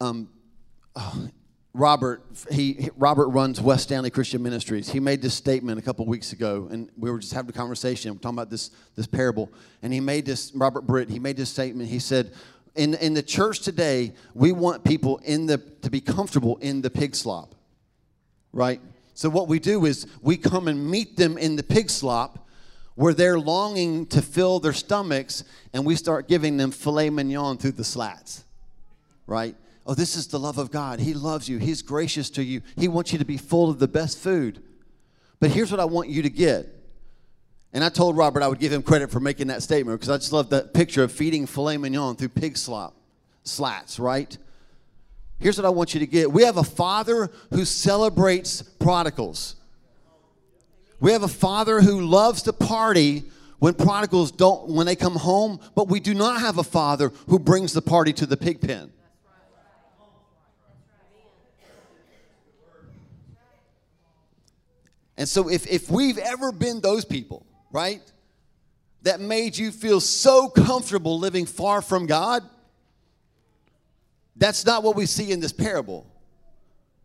um, 0.00 0.28
oh, 0.94 1.28
Robert, 1.72 2.22
he, 2.52 2.88
Robert 2.96 3.28
runs 3.28 3.60
West 3.60 3.84
Stanley 3.84 4.10
Christian 4.10 4.42
Ministries. 4.42 4.88
He 4.88 5.00
made 5.00 5.20
this 5.20 5.34
statement 5.34 5.78
a 5.78 5.82
couple 5.82 6.06
weeks 6.06 6.32
ago, 6.32 6.68
and 6.70 6.88
we 6.96 7.10
were 7.10 7.18
just 7.18 7.32
having 7.32 7.50
a 7.50 7.52
conversation. 7.52 8.12
We're 8.12 8.18
talking 8.18 8.38
about 8.38 8.50
this, 8.50 8.70
this 8.94 9.08
parable. 9.08 9.50
And 9.82 9.92
he 9.92 9.98
made 9.98 10.24
this, 10.24 10.52
Robert 10.54 10.82
Britt, 10.82 11.10
he 11.10 11.18
made 11.18 11.36
this 11.36 11.50
statement. 11.50 11.88
He 11.88 11.98
said, 11.98 12.32
in, 12.76 12.94
in 12.94 13.14
the 13.14 13.22
church 13.22 13.60
today, 13.60 14.12
we 14.34 14.52
want 14.52 14.84
people 14.84 15.18
in 15.24 15.46
the, 15.46 15.58
to 15.82 15.90
be 15.90 16.00
comfortable 16.00 16.58
in 16.58 16.80
the 16.80 16.90
pig 16.90 17.16
slop, 17.16 17.56
right? 18.52 18.80
So 19.14 19.28
what 19.28 19.48
we 19.48 19.58
do 19.58 19.84
is 19.84 20.06
we 20.22 20.36
come 20.36 20.68
and 20.68 20.88
meet 20.88 21.16
them 21.16 21.38
in 21.38 21.56
the 21.56 21.62
pig 21.62 21.90
slop, 21.90 22.43
where 22.94 23.14
they're 23.14 23.38
longing 23.38 24.06
to 24.06 24.22
fill 24.22 24.60
their 24.60 24.72
stomachs, 24.72 25.44
and 25.72 25.84
we 25.84 25.96
start 25.96 26.28
giving 26.28 26.56
them 26.56 26.70
filet 26.70 27.10
mignon 27.10 27.58
through 27.58 27.72
the 27.72 27.84
slats, 27.84 28.44
right? 29.26 29.56
Oh, 29.86 29.94
this 29.94 30.16
is 30.16 30.28
the 30.28 30.38
love 30.38 30.58
of 30.58 30.70
God. 30.70 31.00
He 31.00 31.12
loves 31.14 31.48
you, 31.48 31.58
He's 31.58 31.82
gracious 31.82 32.30
to 32.30 32.42
you, 32.42 32.62
He 32.76 32.88
wants 32.88 33.12
you 33.12 33.18
to 33.18 33.24
be 33.24 33.36
full 33.36 33.70
of 33.70 33.78
the 33.78 33.88
best 33.88 34.18
food. 34.18 34.62
But 35.40 35.50
here's 35.50 35.70
what 35.70 35.80
I 35.80 35.84
want 35.84 36.08
you 36.08 36.22
to 36.22 36.30
get. 36.30 36.68
And 37.72 37.82
I 37.82 37.88
told 37.88 38.16
Robert 38.16 38.42
I 38.42 38.48
would 38.48 38.60
give 38.60 38.72
him 38.72 38.84
credit 38.84 39.10
for 39.10 39.18
making 39.18 39.48
that 39.48 39.62
statement 39.62 39.98
because 39.98 40.08
I 40.08 40.16
just 40.16 40.32
love 40.32 40.50
that 40.50 40.72
picture 40.72 41.02
of 41.02 41.10
feeding 41.10 41.44
filet 41.44 41.76
mignon 41.76 42.14
through 42.14 42.28
pig 42.28 42.56
slop, 42.56 42.94
slats, 43.42 43.98
right? 43.98 44.38
Here's 45.40 45.58
what 45.58 45.64
I 45.66 45.70
want 45.70 45.92
you 45.92 46.00
to 46.00 46.06
get. 46.06 46.32
We 46.32 46.44
have 46.44 46.56
a 46.56 46.64
father 46.64 47.30
who 47.50 47.64
celebrates 47.64 48.62
prodigals. 48.62 49.56
We 51.04 51.12
have 51.12 51.22
a 51.22 51.28
father 51.28 51.82
who 51.82 52.00
loves 52.00 52.44
to 52.44 52.54
party 52.54 53.24
when 53.58 53.74
prodigals 53.74 54.32
don't 54.32 54.70
when 54.70 54.86
they 54.86 54.96
come 54.96 55.16
home, 55.16 55.60
but 55.74 55.86
we 55.86 56.00
do 56.00 56.14
not 56.14 56.40
have 56.40 56.56
a 56.56 56.64
father 56.64 57.12
who 57.28 57.38
brings 57.38 57.74
the 57.74 57.82
party 57.82 58.14
to 58.14 58.24
the 58.24 58.38
pig 58.38 58.62
pen. 58.62 58.90
And 65.18 65.28
so 65.28 65.50
if, 65.50 65.66
if 65.66 65.90
we've 65.90 66.16
ever 66.16 66.50
been 66.52 66.80
those 66.80 67.04
people, 67.04 67.44
right, 67.70 68.00
that 69.02 69.20
made 69.20 69.58
you 69.58 69.72
feel 69.72 70.00
so 70.00 70.48
comfortable 70.48 71.18
living 71.18 71.44
far 71.44 71.82
from 71.82 72.06
God, 72.06 72.42
that's 74.36 74.64
not 74.64 74.82
what 74.82 74.96
we 74.96 75.04
see 75.04 75.32
in 75.32 75.40
this 75.40 75.52
parable. 75.52 76.06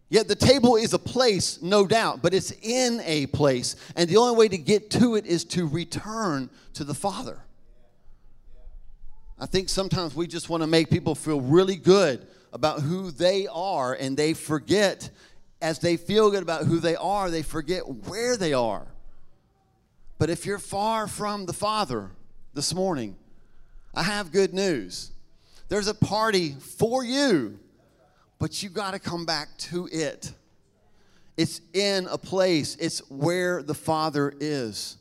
Yet 0.09 0.27
the 0.27 0.35
table 0.35 0.75
is 0.75 0.93
a 0.93 0.99
place, 0.99 1.61
no 1.61 1.85
doubt, 1.85 2.23
but 2.23 2.33
it's 2.33 2.51
in 2.63 2.99
a 3.05 3.27
place. 3.27 3.75
And 3.95 4.09
the 4.09 4.17
only 4.17 4.35
way 4.35 4.47
to 4.47 4.57
get 4.57 4.89
to 4.91 5.15
it 5.15 5.27
is 5.27 5.45
to 5.45 5.67
return 5.67 6.49
to 6.73 6.83
the 6.83 6.95
Father. 6.95 7.43
I 9.37 9.45
think 9.45 9.69
sometimes 9.69 10.15
we 10.15 10.25
just 10.25 10.49
want 10.49 10.63
to 10.63 10.67
make 10.67 10.89
people 10.89 11.13
feel 11.13 11.39
really 11.39 11.75
good 11.75 12.27
about 12.51 12.81
who 12.81 13.11
they 13.11 13.47
are, 13.47 13.93
and 13.93 14.17
they 14.17 14.33
forget, 14.33 15.11
as 15.61 15.77
they 15.77 15.95
feel 15.95 16.31
good 16.31 16.41
about 16.41 16.65
who 16.65 16.79
they 16.79 16.95
are, 16.95 17.29
they 17.29 17.43
forget 17.43 17.87
where 17.87 18.35
they 18.35 18.53
are. 18.53 18.87
But 20.17 20.31
if 20.31 20.45
you're 20.45 20.59
far 20.59 21.07
from 21.07 21.45
the 21.45 21.53
Father 21.53 22.09
this 22.55 22.73
morning, 22.73 23.15
I 23.93 24.03
have 24.03 24.31
good 24.31 24.55
news. 24.55 25.11
There's 25.69 25.87
a 25.87 25.93
party 25.93 26.55
for 26.59 27.05
you 27.05 27.59
but 28.39 28.63
you 28.63 28.69
got 28.69 28.91
to 28.91 28.99
come 28.99 29.25
back 29.25 29.49
to 29.57 29.87
it. 29.91 30.31
It's 31.37 31.61
in 31.73 32.07
a 32.07 32.17
place, 32.17 32.75
it's 32.77 32.99
where 33.09 33.61
the 33.61 33.73
Father 33.75 34.33
is. 34.39 34.97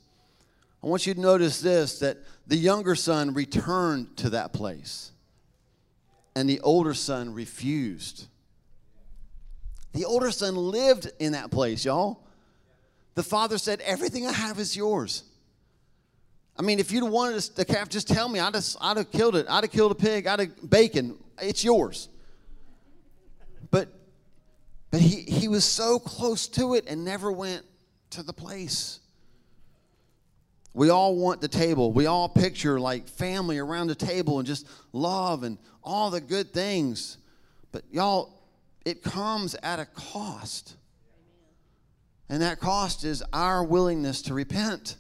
I 0.83 0.87
want 0.87 1.07
you 1.07 1.15
to 1.15 1.21
notice 1.21 1.61
this 1.61 1.99
that 2.01 2.19
the 2.47 2.57
younger 2.57 2.95
son 2.95 3.35
returned 3.35 4.17
to 4.19 4.31
that 4.31 4.53
place, 4.53 5.11
and 6.37 6.49
the 6.49 6.61
older 6.61 6.95
son 6.95 7.35
refused. 7.35 8.27
The 9.93 10.05
older 10.05 10.31
son 10.31 10.55
lived 10.55 11.11
in 11.19 11.33
that 11.33 11.51
place, 11.51 11.85
y'all. 11.85 12.21
The 13.15 13.23
father 13.25 13.59
said, 13.59 13.81
Everything 13.81 14.27
I 14.27 14.33
have 14.33 14.61
is 14.61 14.77
yours. 14.77 15.25
I 16.57 16.63
mean, 16.63 16.79
if 16.79 16.93
you'd 16.93 17.05
wanted 17.05 17.43
the 17.57 17.65
calf, 17.65 17.89
just 17.89 18.07
tell 18.07 18.29
me. 18.29 18.39
I'd 18.39 18.55
have, 18.55 18.67
I'd 18.81 18.97
have 18.97 19.11
killed 19.11 19.35
it. 19.35 19.47
I'd 19.49 19.65
have 19.65 19.73
killed 19.73 19.93
a 19.93 19.97
pig. 19.97 20.27
I'd 20.27 20.41
have 20.41 20.71
bacon. 20.71 21.17
It's 21.41 21.65
yours. 21.65 22.09
But 23.71 23.89
but 24.91 25.01
he, 25.01 25.23
he 25.23 25.49
was 25.49 25.65
so 25.65 25.99
close 25.99 26.49
to 26.49 26.75
it 26.75 26.85
and 26.89 27.05
never 27.05 27.31
went 27.31 27.65
to 28.11 28.23
the 28.23 28.33
place. 28.33 29.01
We 30.73 30.91
all 30.91 31.17
want 31.17 31.41
the 31.41 31.49
table. 31.49 31.93
We 31.93 32.07
all 32.07 32.29
picture 32.29 32.79
like 32.79 33.09
family 33.09 33.59
around 33.59 33.89
the 33.89 33.95
table 33.95 34.39
and 34.39 34.47
just 34.47 34.67
love 34.93 35.43
and 35.43 35.59
all 35.83 36.11
the 36.11 36.21
good 36.21 36.53
things. 36.53 37.19
But 37.73 37.83
y'all, 37.91 38.43
it 38.85 39.03
comes 39.03 39.55
at 39.63 39.79
a 39.79 39.87
cost. 39.87 40.77
And 42.31 42.43
that 42.43 42.61
cost 42.61 43.05
is 43.05 43.23
our 43.33 43.65
willingness 43.65 44.23
to 44.23 44.35
repent 44.35 44.97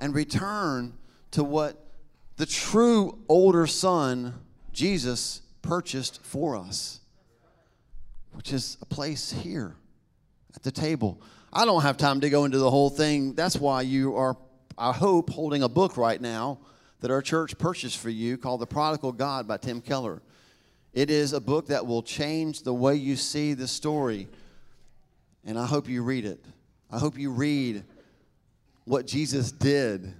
and 0.00 0.14
return 0.14 0.94
to 1.32 1.42
what 1.42 1.84
the 2.36 2.46
true 2.46 3.18
older 3.28 3.66
son, 3.66 4.34
Jesus, 4.72 5.42
purchased 5.62 6.22
for 6.24 6.56
us 6.56 7.01
which 8.32 8.52
is 8.52 8.78
a 8.80 8.86
place 8.86 9.30
here 9.30 9.76
at 10.54 10.62
the 10.62 10.70
table. 10.70 11.20
I 11.52 11.64
don't 11.64 11.82
have 11.82 11.96
time 11.96 12.20
to 12.20 12.30
go 12.30 12.44
into 12.44 12.58
the 12.58 12.70
whole 12.70 12.90
thing. 12.90 13.34
That's 13.34 13.56
why 13.56 13.82
you 13.82 14.16
are, 14.16 14.36
I 14.78 14.92
hope, 14.92 15.30
holding 15.30 15.62
a 15.62 15.68
book 15.68 15.96
right 15.96 16.20
now 16.20 16.58
that 17.00 17.10
our 17.10 17.22
church 17.22 17.58
purchased 17.58 17.98
for 17.98 18.10
you 18.10 18.38
called 18.38 18.60
The 18.60 18.66
Prodigal 18.66 19.12
God 19.12 19.46
by 19.46 19.58
Tim 19.58 19.80
Keller. 19.80 20.22
It 20.92 21.10
is 21.10 21.32
a 21.32 21.40
book 21.40 21.66
that 21.66 21.86
will 21.86 22.02
change 22.02 22.62
the 22.62 22.72
way 22.72 22.94
you 22.94 23.16
see 23.16 23.54
the 23.54 23.66
story. 23.66 24.28
And 25.44 25.58
I 25.58 25.66
hope 25.66 25.88
you 25.88 26.02
read 26.02 26.24
it. 26.24 26.44
I 26.90 26.98
hope 26.98 27.18
you 27.18 27.30
read 27.30 27.84
what 28.84 29.06
Jesus 29.06 29.52
did 29.52 30.14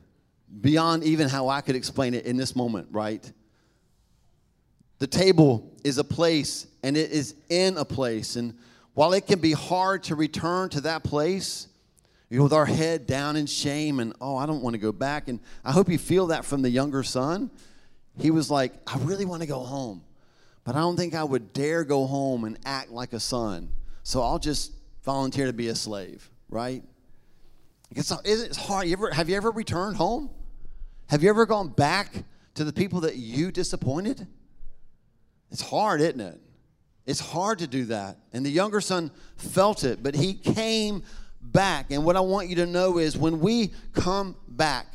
beyond 0.61 1.05
even 1.05 1.29
how 1.29 1.49
I 1.49 1.61
could 1.61 1.77
explain 1.77 2.15
it 2.15 2.27
in 2.27 2.37
this 2.37 2.57
moment, 2.57 2.89
right? 2.91 3.31
The 5.03 5.09
table 5.09 5.69
is 5.83 5.99
a 5.99 6.05
place 6.05 6.69
and 6.85 6.97
it 6.97 7.11
is 7.11 7.35
in 7.49 7.77
a 7.77 7.85
place. 7.85 8.37
And 8.37 8.55
while 8.95 9.15
it 9.15 9.27
can 9.27 9.41
be 9.41 9.51
hard 9.51 10.05
to 10.05 10.15
return 10.15 10.69
to 10.69 10.81
that 10.83 11.03
place, 11.03 11.67
you 12.31 12.37
know, 12.39 12.45
with 12.45 12.53
our 12.53 12.67
head 12.67 13.09
down 13.09 13.35
in 13.35 13.47
shame 13.47 13.99
and, 13.99 14.15
oh, 14.21 14.37
I 14.37 14.47
don't 14.47 14.63
want 14.63 14.75
to 14.75 14.79
go 14.79 14.93
back. 14.93 15.27
And 15.27 15.41
I 15.65 15.73
hope 15.73 15.89
you 15.89 15.99
feel 15.99 16.29
that 16.29 16.45
from 16.45 16.63
the 16.63 16.71
younger 16.71 17.03
son. 17.03 17.51
He 18.17 18.31
was 18.31 18.49
like, 18.49 18.75
I 18.87 18.97
really 18.99 19.25
want 19.25 19.43
to 19.43 19.49
go 19.49 19.59
home, 19.59 20.05
but 20.63 20.77
I 20.77 20.79
don't 20.79 20.97
think 20.97 21.17
I 21.17 21.25
would 21.25 21.53
dare 21.53 21.83
go 21.83 22.07
home 22.07 22.45
and 22.45 22.57
act 22.65 22.93
like 22.93 23.13
a 23.13 23.19
son. 23.19 23.73
So 24.05 24.23
I'll 24.23 24.39
just 24.39 24.71
volunteer 25.03 25.47
to 25.47 25.53
be 25.53 25.67
a 25.67 25.75
slave, 25.75 26.31
right? 26.49 26.85
It's, 27.91 28.13
it's 28.25 28.57
hard. 28.57 28.87
You 28.87 28.93
ever, 28.93 29.11
have 29.11 29.29
you 29.29 29.35
ever 29.35 29.51
returned 29.51 29.97
home? 29.97 30.31
Have 31.09 31.25
you 31.25 31.29
ever 31.29 31.45
gone 31.45 31.71
back 31.71 32.23
to 32.55 32.63
the 32.63 32.73
people 32.73 33.01
that 33.01 33.17
you 33.17 33.51
disappointed? 33.51 34.29
It's 35.53 35.61
hard, 35.61 36.01
isn't 36.01 36.21
it? 36.21 36.41
It's 37.05 37.21
hard 37.21 37.59
to 37.59 37.67
do 37.67 37.85
that. 37.87 38.17
And 38.33 38.45
the 38.45 38.51
younger 38.51 38.81
son 38.81 39.11
felt 39.37 39.85
it, 39.85 40.03
but 40.03 40.15
he 40.15 40.33
came 40.35 41.03
back. 41.41 41.91
And 41.91 42.05
what 42.05 42.17
I 42.17 42.21
want 42.21 42.49
you 42.49 42.57
to 42.57 42.67
know 42.67 42.99
is 42.99 43.19
when 43.19 43.39
we 43.41 43.73
come 43.93 44.35
back 44.49 44.87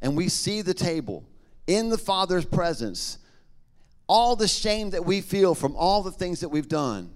and 0.00 0.16
we 0.16 0.28
see 0.28 0.60
the 0.60 0.74
table 0.74 1.24
in 1.68 1.88
the 1.88 1.98
Father's 1.98 2.44
presence, 2.44 3.18
all 4.08 4.34
the 4.34 4.48
shame 4.48 4.90
that 4.90 5.04
we 5.04 5.20
feel 5.20 5.54
from 5.54 5.76
all 5.76 6.02
the 6.02 6.10
things 6.10 6.40
that 6.40 6.48
we've 6.48 6.68
done, 6.68 7.10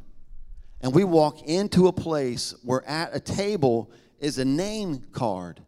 and 0.81 0.95
we 0.95 1.03
walk 1.03 1.43
into 1.43 1.89
a 1.89 1.93
place 1.93 2.55
where 2.63 2.87
at 2.89 3.17
a 3.17 3.21
table 3.21 3.91
is 4.21 4.39
a 4.39 4.45
name 4.45 5.03
card 5.13 5.61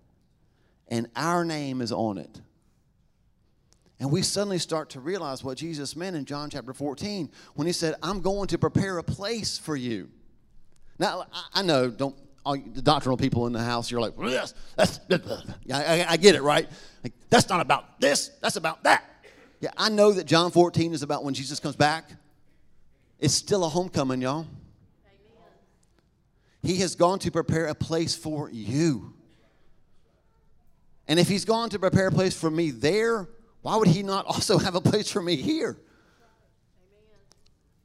and 0.86 1.08
our 1.16 1.44
name 1.44 1.80
is 1.80 1.90
on 1.90 2.18
it. 2.18 2.40
And 4.00 4.12
we 4.12 4.22
suddenly 4.22 4.58
start 4.58 4.90
to 4.90 5.00
realize 5.00 5.42
what 5.42 5.58
Jesus 5.58 5.96
meant 5.96 6.14
in 6.14 6.24
John 6.24 6.50
chapter 6.50 6.72
14 6.72 7.30
when 7.54 7.66
he 7.66 7.72
said, 7.72 7.96
I'm 8.02 8.20
going 8.20 8.46
to 8.48 8.58
prepare 8.58 8.98
a 8.98 9.02
place 9.02 9.58
for 9.58 9.74
you. 9.74 10.08
Now, 10.98 11.26
I 11.52 11.62
know, 11.62 11.90
don't, 11.90 12.14
all 12.44 12.56
the 12.56 12.82
doctrinal 12.82 13.16
people 13.16 13.46
in 13.46 13.52
the 13.52 13.62
house, 13.62 13.90
you're 13.90 14.00
like, 14.00 14.14
yes, 14.20 14.54
that's, 14.76 15.00
I, 15.72 16.06
I, 16.08 16.16
get 16.16 16.34
it, 16.34 16.42
right? 16.42 16.68
Like, 17.02 17.12
that's 17.28 17.48
not 17.48 17.60
about 17.60 18.00
this, 18.00 18.30
that's 18.40 18.56
about 18.56 18.84
that. 18.84 19.04
Yeah, 19.60 19.70
I 19.76 19.88
know 19.88 20.12
that 20.12 20.26
John 20.26 20.52
14 20.52 20.94
is 20.94 21.02
about 21.02 21.24
when 21.24 21.34
Jesus 21.34 21.58
comes 21.58 21.76
back. 21.76 22.10
It's 23.18 23.34
still 23.34 23.64
a 23.64 23.68
homecoming, 23.68 24.22
y'all. 24.22 24.46
He 26.62 26.76
has 26.76 26.94
gone 26.94 27.18
to 27.20 27.30
prepare 27.30 27.66
a 27.66 27.74
place 27.74 28.14
for 28.14 28.50
you. 28.50 29.14
And 31.08 31.18
if 31.18 31.28
he's 31.28 31.44
gone 31.44 31.70
to 31.70 31.78
prepare 31.78 32.08
a 32.08 32.12
place 32.12 32.38
for 32.38 32.50
me 32.50 32.70
there, 32.70 33.28
why 33.68 33.76
would 33.76 33.88
he 33.88 34.02
not 34.02 34.24
also 34.26 34.56
have 34.56 34.74
a 34.76 34.80
place 34.80 35.12
for 35.12 35.20
me 35.20 35.36
here? 35.36 35.76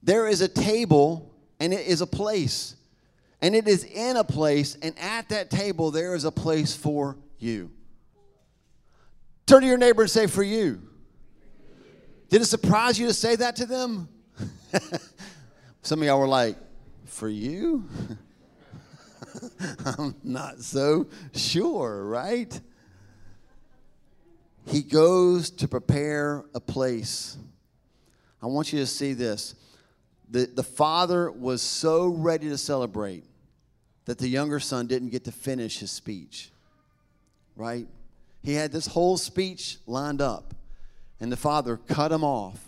There 0.02 0.30
is 0.30 0.40
a 0.40 0.48
table 0.48 1.34
and 1.60 1.74
it 1.74 1.86
is 1.86 2.00
a 2.00 2.08
place. 2.08 2.78
And 3.42 3.54
it 3.54 3.68
is 3.68 3.84
in 3.84 4.16
a 4.16 4.24
place, 4.24 4.78
and 4.82 4.98
at 4.98 5.28
that 5.28 5.50
table, 5.50 5.92
there 5.92 6.16
is 6.16 6.24
a 6.24 6.32
place 6.32 6.74
for 6.74 7.18
you. 7.40 7.72
Turn 9.46 9.60
to 9.60 9.68
your 9.68 9.78
neighbor 9.78 10.04
and 10.04 10.10
say, 10.10 10.28
For 10.28 10.44
you. 10.44 10.82
Did 12.30 12.42
it 12.42 12.46
surprise 12.46 12.98
you 12.98 13.08
to 13.08 13.14
say 13.14 13.36
that 13.36 13.58
to 13.58 13.66
them? 13.66 14.08
Some 15.82 16.00
of 16.00 16.08
y'all 16.08 16.22
were 16.22 16.28
like, 16.28 16.56
For 17.04 17.28
you? 17.28 17.84
I'm 19.86 20.16
not 20.24 20.62
so 20.62 21.08
sure, 21.34 22.06
right? 22.06 22.62
He 24.66 24.82
goes 24.82 25.50
to 25.52 25.68
prepare 25.68 26.46
a 26.54 26.60
place. 26.60 27.38
I 28.42 28.48
want 28.48 28.74
you 28.74 28.80
to 28.80 28.88
see 28.88 29.14
this. 29.14 29.56
The, 30.30 30.46
the 30.46 30.64
father 30.64 31.32
was 31.32 31.62
so 31.62 32.08
ready 32.08 32.50
to 32.50 32.58
celebrate 32.58 33.24
that 34.06 34.18
the 34.18 34.28
younger 34.28 34.60
son 34.60 34.88
didn't 34.88 35.10
get 35.10 35.26
to 35.26 35.32
finish 35.32 35.80
his 35.80 35.92
speech, 35.92 36.52
right? 37.56 37.88
He 38.42 38.54
had 38.54 38.72
this 38.72 38.88
whole 38.88 39.18
speech 39.18 39.78
lined 39.86 40.22
up, 40.22 40.54
and 41.20 41.32
the 41.32 41.38
father 41.38 41.78
cut 41.78 42.12
him 42.12 42.24
off. 42.24 42.60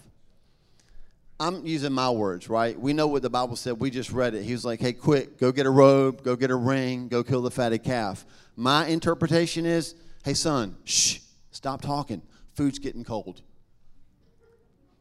I'm 1.37 1.65
using 1.65 1.91
my 1.91 2.09
words, 2.09 2.47
right? 2.49 2.79
We 2.79 2.93
know 2.93 3.07
what 3.07 3.21
the 3.21 3.29
Bible 3.29 3.57
said. 3.57 3.79
We 3.79 3.89
just 3.89 4.11
read 4.11 4.35
it. 4.35 4.43
He 4.43 4.53
was 4.53 4.63
like, 4.63 4.79
hey, 4.79 4.93
quick, 4.93 5.37
go 5.37 5.51
get 5.51 5.65
a 5.65 5.69
robe, 5.69 6.23
go 6.23 6.37
get 6.37 6.51
a 6.51 6.55
ring, 6.55 7.09
go 7.09 7.23
kill 7.23 7.41
the 7.41 7.51
fatted 7.51 7.83
calf. 7.83 8.25
My 8.55 8.87
interpretation 8.87 9.65
is, 9.65 9.95
hey, 10.23 10.33
son, 10.33 10.77
shh, 10.85 11.17
Stop 11.55 11.79
talking. 11.81 12.21
Food's 12.55 12.79
getting 12.79 13.05
cold. 13.05 13.41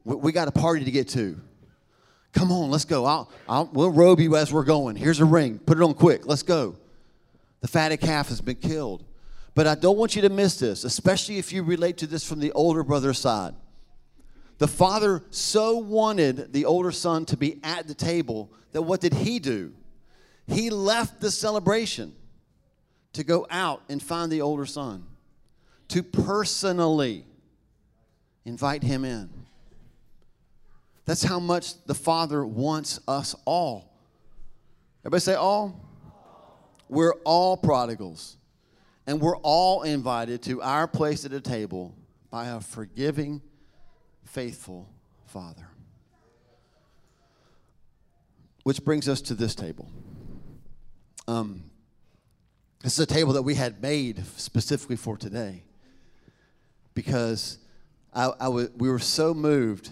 We, 0.04 0.14
we 0.14 0.32
got 0.32 0.46
a 0.46 0.52
party 0.52 0.84
to 0.84 0.90
get 0.92 1.08
to. 1.08 1.40
Come 2.32 2.52
on, 2.52 2.70
let's 2.70 2.84
go. 2.84 3.04
I'll, 3.04 3.28
I'll, 3.48 3.68
we'll 3.72 3.90
robe 3.90 4.20
you 4.20 4.36
as 4.36 4.52
we're 4.52 4.62
going. 4.62 4.94
Here's 4.94 5.18
a 5.18 5.24
ring. 5.24 5.58
Put 5.58 5.78
it 5.78 5.82
on 5.82 5.94
quick. 5.94 6.26
Let's 6.26 6.44
go. 6.44 6.76
The 7.60 7.66
fatted 7.66 8.00
calf 8.00 8.28
has 8.28 8.40
been 8.40 8.54
killed. 8.54 9.04
But 9.56 9.66
I 9.66 9.74
don't 9.74 9.98
want 9.98 10.14
you 10.14 10.22
to 10.22 10.28
miss 10.28 10.60
this, 10.60 10.84
especially 10.84 11.38
if 11.38 11.52
you 11.52 11.64
relate 11.64 11.96
to 11.98 12.06
this 12.06 12.24
from 12.26 12.38
the 12.38 12.52
older 12.52 12.84
brother 12.84 13.12
side. 13.14 13.54
The 14.58 14.68
father 14.68 15.24
so 15.30 15.78
wanted 15.78 16.52
the 16.52 16.66
older 16.66 16.92
son 16.92 17.24
to 17.26 17.36
be 17.36 17.58
at 17.64 17.88
the 17.88 17.94
table 17.94 18.52
that 18.70 18.82
what 18.82 19.00
did 19.00 19.12
he 19.12 19.40
do? 19.40 19.72
He 20.46 20.70
left 20.70 21.20
the 21.20 21.32
celebration 21.32 22.14
to 23.14 23.24
go 23.24 23.44
out 23.50 23.82
and 23.88 24.00
find 24.00 24.30
the 24.30 24.40
older 24.40 24.66
son 24.66 25.06
to 25.94 26.02
personally 26.02 27.24
invite 28.44 28.82
him 28.82 29.04
in. 29.04 29.30
That's 31.04 31.22
how 31.22 31.38
much 31.38 31.84
the 31.84 31.94
Father 31.94 32.44
wants 32.44 32.98
us 33.06 33.36
all. 33.44 33.96
Everybody 35.02 35.20
say 35.20 35.34
all? 35.34 35.80
We're 36.88 37.14
all 37.22 37.56
prodigals. 37.56 38.36
And 39.06 39.20
we're 39.20 39.36
all 39.36 39.82
invited 39.82 40.42
to 40.42 40.60
our 40.62 40.88
place 40.88 41.24
at 41.24 41.30
the 41.30 41.40
table 41.40 41.94
by 42.28 42.48
a 42.48 42.60
forgiving, 42.60 43.40
faithful 44.24 44.88
Father. 45.26 45.68
Which 48.64 48.84
brings 48.84 49.08
us 49.08 49.20
to 49.20 49.34
this 49.34 49.54
table. 49.54 49.88
Um, 51.28 51.70
this 52.82 52.94
is 52.94 52.98
a 52.98 53.06
table 53.06 53.34
that 53.34 53.42
we 53.42 53.54
had 53.54 53.80
made 53.80 54.26
specifically 54.36 54.96
for 54.96 55.16
today 55.16 55.62
because 56.94 57.58
I, 58.12 58.30
I 58.40 58.44
w- 58.44 58.70
we 58.76 58.88
were 58.88 58.98
so 58.98 59.34
moved 59.34 59.90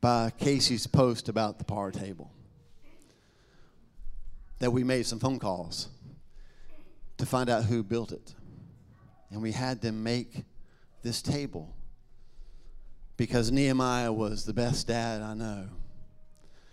by 0.00 0.30
Casey's 0.38 0.86
post 0.86 1.28
about 1.28 1.58
the 1.58 1.64
power 1.64 1.90
table 1.90 2.30
that 4.58 4.70
we 4.70 4.84
made 4.84 5.06
some 5.06 5.18
phone 5.18 5.38
calls 5.38 5.88
to 7.18 7.26
find 7.26 7.50
out 7.50 7.64
who 7.64 7.82
built 7.82 8.12
it. 8.12 8.34
And 9.30 9.42
we 9.42 9.52
had 9.52 9.80
them 9.80 10.02
make 10.02 10.44
this 11.02 11.20
table 11.20 11.74
because 13.16 13.50
Nehemiah 13.50 14.12
was 14.12 14.44
the 14.44 14.52
best 14.52 14.86
dad 14.86 15.22
I 15.22 15.34
know. 15.34 15.68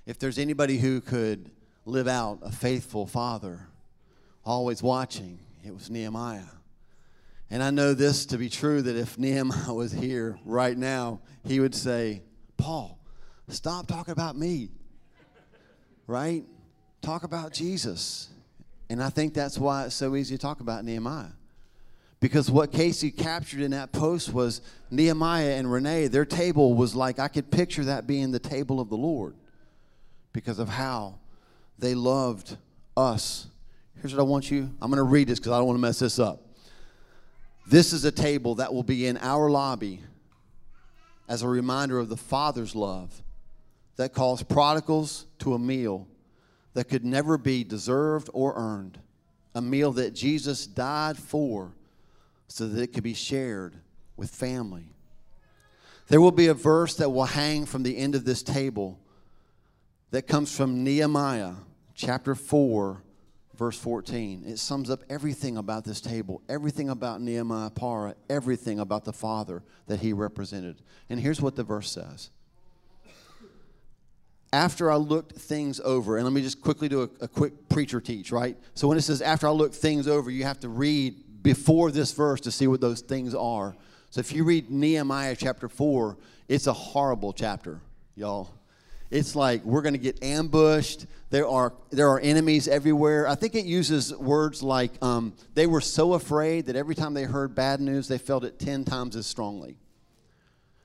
If 0.05 0.19
there's 0.19 0.37
anybody 0.37 0.77
who 0.77 1.01
could 1.01 1.51
live 1.85 2.07
out 2.07 2.39
a 2.41 2.51
faithful 2.51 3.07
father, 3.07 3.67
always 4.43 4.81
watching, 4.83 5.39
it 5.65 5.73
was 5.73 5.89
Nehemiah. 5.89 6.43
And 7.51 7.61
I 7.61 7.69
know 7.69 7.93
this 7.93 8.25
to 8.27 8.37
be 8.37 8.49
true 8.49 8.81
that 8.81 8.95
if 8.95 9.19
Nehemiah 9.19 9.73
was 9.73 9.91
here 9.91 10.39
right 10.45 10.77
now, 10.77 11.19
he 11.45 11.59
would 11.59 11.75
say, 11.75 12.23
Paul, 12.55 12.97
stop 13.49 13.87
talking 13.87 14.13
about 14.13 14.37
me. 14.37 14.69
Right? 16.07 16.45
Talk 17.01 17.23
about 17.23 17.51
Jesus. 17.51 18.29
And 18.89 19.03
I 19.03 19.09
think 19.09 19.33
that's 19.33 19.57
why 19.57 19.85
it's 19.85 19.95
so 19.95 20.15
easy 20.15 20.37
to 20.37 20.41
talk 20.41 20.61
about 20.61 20.85
Nehemiah. 20.85 21.31
Because 22.21 22.49
what 22.49 22.71
Casey 22.71 23.11
captured 23.11 23.61
in 23.61 23.71
that 23.71 23.91
post 23.91 24.31
was 24.31 24.61
Nehemiah 24.89 25.55
and 25.55 25.69
Renee, 25.69 26.07
their 26.07 26.25
table 26.25 26.73
was 26.73 26.95
like, 26.95 27.19
I 27.19 27.27
could 27.27 27.51
picture 27.51 27.83
that 27.85 28.07
being 28.07 28.31
the 28.31 28.39
table 28.39 28.79
of 28.79 28.89
the 28.89 28.97
Lord 28.97 29.35
because 30.31 30.59
of 30.59 30.69
how 30.69 31.15
they 31.79 31.95
loved 31.95 32.55
us. 32.95 33.47
Here's 33.99 34.13
what 34.13 34.21
I 34.21 34.23
want 34.23 34.51
you, 34.51 34.69
I'm 34.81 34.89
going 34.89 34.97
to 34.97 35.03
read 35.03 35.27
this 35.27 35.39
because 35.39 35.51
I 35.51 35.57
don't 35.57 35.67
want 35.67 35.77
to 35.77 35.81
mess 35.81 35.99
this 35.99 36.17
up. 36.19 36.45
This 37.71 37.93
is 37.93 38.03
a 38.03 38.11
table 38.11 38.55
that 38.55 38.73
will 38.73 38.83
be 38.83 39.05
in 39.05 39.17
our 39.19 39.49
lobby 39.49 40.01
as 41.29 41.41
a 41.41 41.47
reminder 41.47 41.99
of 41.99 42.09
the 42.09 42.17
Father's 42.17 42.75
love 42.75 43.23
that 43.95 44.13
calls 44.13 44.43
prodigals 44.43 45.25
to 45.39 45.53
a 45.53 45.59
meal 45.59 46.05
that 46.73 46.89
could 46.89 47.05
never 47.05 47.37
be 47.37 47.63
deserved 47.63 48.29
or 48.33 48.53
earned, 48.57 48.99
a 49.55 49.61
meal 49.61 49.93
that 49.93 50.13
Jesus 50.13 50.67
died 50.67 51.17
for 51.17 51.71
so 52.49 52.67
that 52.67 52.81
it 52.81 52.87
could 52.87 53.05
be 53.05 53.13
shared 53.13 53.77
with 54.17 54.31
family. 54.31 54.91
There 56.09 56.19
will 56.19 56.31
be 56.31 56.47
a 56.47 56.53
verse 56.53 56.95
that 56.95 57.11
will 57.11 57.23
hang 57.23 57.65
from 57.65 57.83
the 57.83 57.95
end 57.95 58.15
of 58.15 58.25
this 58.25 58.43
table 58.43 58.99
that 60.09 60.27
comes 60.27 60.53
from 60.53 60.83
Nehemiah 60.83 61.53
chapter 61.95 62.35
4, 62.35 63.01
verse 63.61 63.77
14. 63.77 64.43
It 64.47 64.57
sums 64.57 64.89
up 64.89 65.03
everything 65.07 65.55
about 65.55 65.85
this 65.85 66.01
table, 66.01 66.41
everything 66.49 66.89
about 66.89 67.21
Nehemiah 67.21 67.69
Para, 67.69 68.15
everything 68.27 68.79
about 68.79 69.05
the 69.05 69.13
Father 69.13 69.61
that 69.85 69.99
he 69.99 70.13
represented. 70.13 70.81
And 71.11 71.19
here's 71.19 71.39
what 71.39 71.55
the 71.55 71.61
verse 71.63 71.91
says. 71.91 72.31
After 74.51 74.89
I 74.89 74.95
looked 74.95 75.33
things 75.33 75.79
over, 75.79 76.17
and 76.17 76.25
let 76.25 76.33
me 76.33 76.41
just 76.41 76.59
quickly 76.59 76.89
do 76.89 77.03
a, 77.03 77.09
a 77.25 77.27
quick 77.27 77.69
preacher 77.69 78.01
teach, 78.01 78.31
right? 78.31 78.57
So 78.73 78.87
when 78.87 78.97
it 78.97 79.01
says 79.01 79.21
after 79.21 79.45
I 79.45 79.51
looked 79.51 79.75
things 79.75 80.07
over, 80.07 80.31
you 80.31 80.43
have 80.43 80.59
to 80.61 80.69
read 80.69 81.43
before 81.43 81.91
this 81.91 82.13
verse 82.13 82.41
to 82.41 82.51
see 82.51 82.65
what 82.65 82.81
those 82.81 83.01
things 83.01 83.35
are. 83.35 83.75
So 84.09 84.21
if 84.21 84.33
you 84.33 84.43
read 84.43 84.71
Nehemiah 84.71 85.35
chapter 85.35 85.69
4, 85.69 86.17
it's 86.47 86.65
a 86.65 86.73
horrible 86.73 87.31
chapter, 87.31 87.79
y'all. 88.15 88.49
It's 89.11 89.35
like 89.35 89.63
we're 89.65 89.81
going 89.81 89.93
to 89.93 89.99
get 89.99 90.23
ambushed. 90.23 91.05
There 91.29 91.47
are 91.47 91.73
there 91.91 92.09
are 92.09 92.19
enemies 92.19 92.69
everywhere. 92.69 93.27
I 93.27 93.35
think 93.35 93.55
it 93.55 93.65
uses 93.65 94.15
words 94.15 94.63
like 94.63 94.91
um, 95.03 95.33
they 95.53 95.67
were 95.67 95.81
so 95.81 96.13
afraid 96.13 96.67
that 96.67 96.77
every 96.77 96.95
time 96.95 97.13
they 97.13 97.25
heard 97.25 97.53
bad 97.53 97.81
news, 97.81 98.07
they 98.07 98.17
felt 98.17 98.45
it 98.45 98.57
ten 98.57 98.85
times 98.85 99.17
as 99.17 99.27
strongly. 99.27 99.77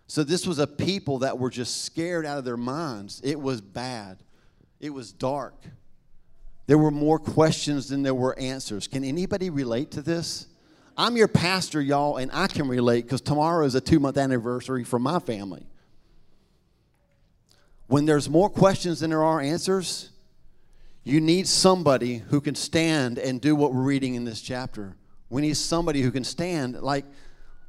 So 0.08 0.24
this 0.24 0.46
was 0.46 0.58
a 0.58 0.66
people 0.66 1.20
that 1.20 1.38
were 1.38 1.50
just 1.50 1.84
scared 1.84 2.26
out 2.26 2.36
of 2.38 2.44
their 2.44 2.56
minds. 2.56 3.20
It 3.24 3.40
was 3.40 3.60
bad. 3.60 4.18
It 4.80 4.90
was 4.90 5.12
dark. 5.12 5.54
There 6.66 6.78
were 6.78 6.90
more 6.90 7.18
questions 7.18 7.88
than 7.88 8.02
there 8.02 8.14
were 8.14 8.36
answers. 8.38 8.88
Can 8.88 9.04
anybody 9.04 9.50
relate 9.50 9.92
to 9.92 10.02
this? 10.02 10.46
I'm 10.96 11.16
your 11.16 11.28
pastor, 11.28 11.80
y'all, 11.80 12.16
and 12.16 12.30
I 12.32 12.46
can 12.48 12.66
relate 12.66 13.02
because 13.02 13.20
tomorrow 13.20 13.64
is 13.64 13.74
a 13.74 13.80
two 13.80 14.00
month 14.00 14.16
anniversary 14.16 14.82
for 14.82 14.98
my 14.98 15.20
family. 15.20 15.66
When 17.86 18.04
there's 18.04 18.28
more 18.28 18.50
questions 18.50 19.00
than 19.00 19.10
there 19.10 19.22
are 19.22 19.40
answers, 19.40 20.10
you 21.04 21.20
need 21.20 21.46
somebody 21.46 22.16
who 22.16 22.40
can 22.40 22.54
stand 22.54 23.18
and 23.18 23.40
do 23.40 23.54
what 23.54 23.72
we're 23.72 23.82
reading 23.82 24.14
in 24.14 24.24
this 24.24 24.40
chapter. 24.40 24.96
We 25.30 25.42
need 25.42 25.56
somebody 25.56 26.02
who 26.02 26.10
can 26.10 26.24
stand 26.24 26.80
like 26.82 27.04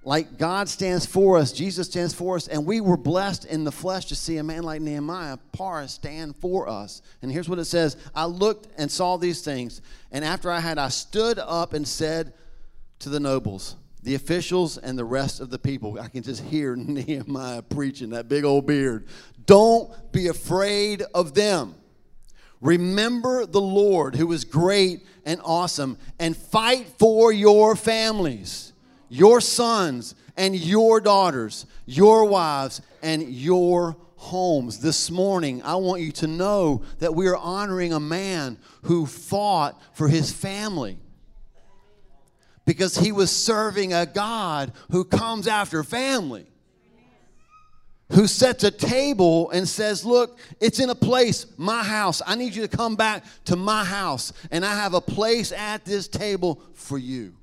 like 0.08 0.38
God 0.38 0.69
stands 0.69 1.06
for 1.06 1.38
us, 1.38 1.51
Jesus 1.51 1.88
stands 1.88 2.13
for 2.13 2.38
us, 2.38 2.47
and 2.47 2.65
we 2.65 2.80
were 2.80 2.95
blessed 2.95 3.43
in 3.43 3.65
the 3.65 3.73
flesh 3.73 4.06
to 4.06 4.15
see 4.15 4.38
a 4.38 4.43
man 4.43 4.63
like 4.63 4.80
Nehemiah, 4.80 5.38
Parah, 5.51 5.89
stand 5.89 6.38
for 6.38 6.69
us. 6.69 7.01
And 7.21 7.30
here's 7.30 7.49
what 7.49 7.60
it 7.60 7.65
says 7.65 7.97
I 8.15 8.23
looked 8.23 8.69
and 8.77 8.89
saw 8.89 9.17
these 9.17 9.41
things, 9.41 9.82
and 10.10 10.23
after 10.23 10.49
I 10.49 10.62
had, 10.62 10.77
I 10.77 10.88
stood 10.88 11.39
up 11.39 11.73
and 11.73 11.86
said 11.86 12.32
to 12.99 13.10
the 13.10 13.19
nobles, 13.19 13.75
the 14.01 14.15
officials, 14.15 14.77
and 14.77 14.97
the 14.97 15.03
rest 15.03 15.41
of 15.41 15.49
the 15.49 15.60
people, 15.60 15.99
I 15.99 16.08
can 16.08 16.23
just 16.23 16.41
hear 16.41 16.75
Nehemiah 16.77 17.63
preaching, 17.63 18.12
that 18.12 18.30
big 18.30 18.45
old 18.45 18.65
beard. 18.65 19.08
Don't 19.48 20.12
be 20.12 20.28
afraid 20.28 21.02
of 21.16 21.34
them. 21.34 21.74
Remember 22.60 23.46
the 23.46 23.62
Lord 23.62 24.16
who 24.16 24.32
is 24.34 24.44
great 24.44 25.06
and 25.26 25.40
awesome 25.44 25.98
and 26.20 26.36
fight 26.36 26.88
for 27.00 27.32
your 27.32 27.76
families, 27.76 28.74
your 29.10 29.42
sons 29.42 30.16
and 30.36 30.56
your 30.56 31.00
daughters, 31.00 31.66
your 31.86 32.26
wives 32.26 32.82
and 33.02 33.30
your 33.30 33.96
homes. 34.18 34.80
This 34.80 35.10
morning, 35.10 35.62
I 35.64 35.76
want 35.76 36.02
you 36.02 36.12
to 36.14 36.28
know 36.28 36.84
that 37.00 37.16
we 37.16 37.28
are 37.28 37.38
honoring 37.38 37.94
a 37.94 38.00
man 38.00 38.58
who 38.84 39.06
fought 39.06 39.82
for 39.94 40.10
his 40.10 40.32
family 40.32 40.98
because 42.66 42.98
he 42.98 43.14
was 43.14 43.32
serving 43.32 43.94
a 43.94 44.06
God 44.06 44.74
who 44.92 45.06
comes 45.06 45.48
after 45.48 45.84
family 45.84 46.48
who 48.10 48.26
sets 48.26 48.63
a 48.63 48.72
table 48.72 49.52
and 49.52 49.67
says, 49.67 50.06
Look, 50.06 50.39
it's 50.62 50.80
in 50.80 50.89
a 50.89 50.96
place, 50.96 51.46
my 51.58 51.84
house. 51.84 52.22
I 52.26 52.36
need 52.36 52.56
you 52.56 52.65
to 52.65 52.78
come 52.78 52.96
back 52.96 53.26
to 53.46 53.56
my 53.56 53.84
house, 53.84 54.32
and 54.50 54.65
I 54.65 54.76
have 54.76 54.93
a 54.93 55.02
place 55.02 55.52
at 55.52 55.84
this 55.84 56.08
table 56.08 56.62
for 56.74 56.98
you. 56.98 57.34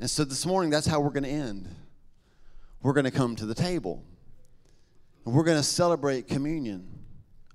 And 0.00 0.08
so 0.08 0.24
this 0.24 0.46
morning, 0.46 0.70
that's 0.70 0.86
how 0.86 1.00
we're 1.00 1.10
going 1.10 1.24
to 1.24 1.28
end. 1.28 1.68
We're 2.82 2.92
going 2.92 3.04
to 3.04 3.10
come 3.10 3.36
to 3.36 3.46
the 3.46 3.54
table, 3.54 4.02
and 5.26 5.34
we're 5.34 5.44
going 5.44 5.58
to 5.58 5.64
celebrate 5.64 6.28
communion. 6.28 6.88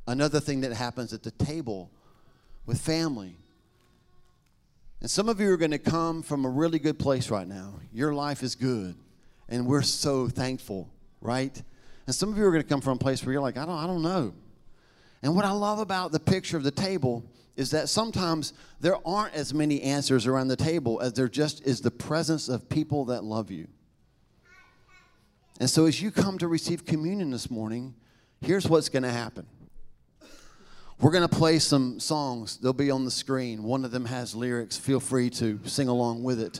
Another 0.05 0.41
thing 0.41 0.61
that 0.61 0.73
happens 0.73 1.13
at 1.13 1.23
the 1.23 1.31
table 1.31 1.89
with 2.65 2.79
family. 2.79 3.37
And 4.99 5.09
some 5.09 5.29
of 5.29 5.39
you 5.39 5.49
are 5.51 5.57
going 5.57 5.71
to 5.71 5.79
come 5.79 6.21
from 6.21 6.45
a 6.45 6.49
really 6.49 6.77
good 6.77 6.99
place 6.99 7.29
right 7.29 7.47
now. 7.47 7.79
Your 7.93 8.13
life 8.13 8.43
is 8.43 8.55
good 8.55 8.95
and 9.53 9.67
we're 9.67 9.83
so 9.83 10.27
thankful, 10.27 10.89
right? 11.21 11.61
And 12.07 12.15
some 12.15 12.31
of 12.31 12.37
you 12.39 12.43
are 12.43 12.49
going 12.49 12.63
to 12.63 12.67
come 12.67 12.81
from 12.81 12.93
a 12.93 12.99
place 12.99 13.23
where 13.23 13.33
you're 13.33 13.41
like, 13.41 13.55
I 13.55 13.65
don't, 13.67 13.77
I 13.77 13.85
don't 13.85 14.01
know. 14.01 14.33
And 15.21 15.35
what 15.35 15.45
I 15.45 15.51
love 15.51 15.77
about 15.77 16.11
the 16.11 16.19
picture 16.19 16.57
of 16.57 16.63
the 16.63 16.71
table 16.71 17.23
is 17.55 17.69
that 17.69 17.87
sometimes 17.87 18.53
there 18.79 18.97
aren't 19.07 19.35
as 19.35 19.53
many 19.53 19.79
answers 19.83 20.25
around 20.25 20.47
the 20.47 20.55
table 20.55 20.99
as 21.01 21.13
there 21.13 21.27
just 21.27 21.65
is 21.67 21.81
the 21.81 21.91
presence 21.91 22.49
of 22.49 22.67
people 22.67 23.05
that 23.05 23.23
love 23.23 23.51
you. 23.51 23.67
And 25.59 25.69
so 25.69 25.85
as 25.85 26.01
you 26.01 26.09
come 26.09 26.39
to 26.39 26.47
receive 26.47 26.83
communion 26.83 27.29
this 27.29 27.51
morning, 27.51 27.93
here's 28.41 28.67
what's 28.67 28.89
going 28.89 29.03
to 29.03 29.11
happen. 29.11 29.45
We're 30.99 31.11
going 31.11 31.29
to 31.29 31.35
play 31.35 31.59
some 31.59 31.99
songs. 31.99 32.57
They'll 32.57 32.73
be 32.73 32.89
on 32.89 33.05
the 33.05 33.11
screen. 33.11 33.61
One 33.61 33.85
of 33.85 33.91
them 33.91 34.05
has 34.05 34.33
lyrics. 34.33 34.77
Feel 34.77 34.99
free 34.99 35.29
to 35.31 35.59
sing 35.65 35.89
along 35.89 36.23
with 36.23 36.39
it 36.39 36.59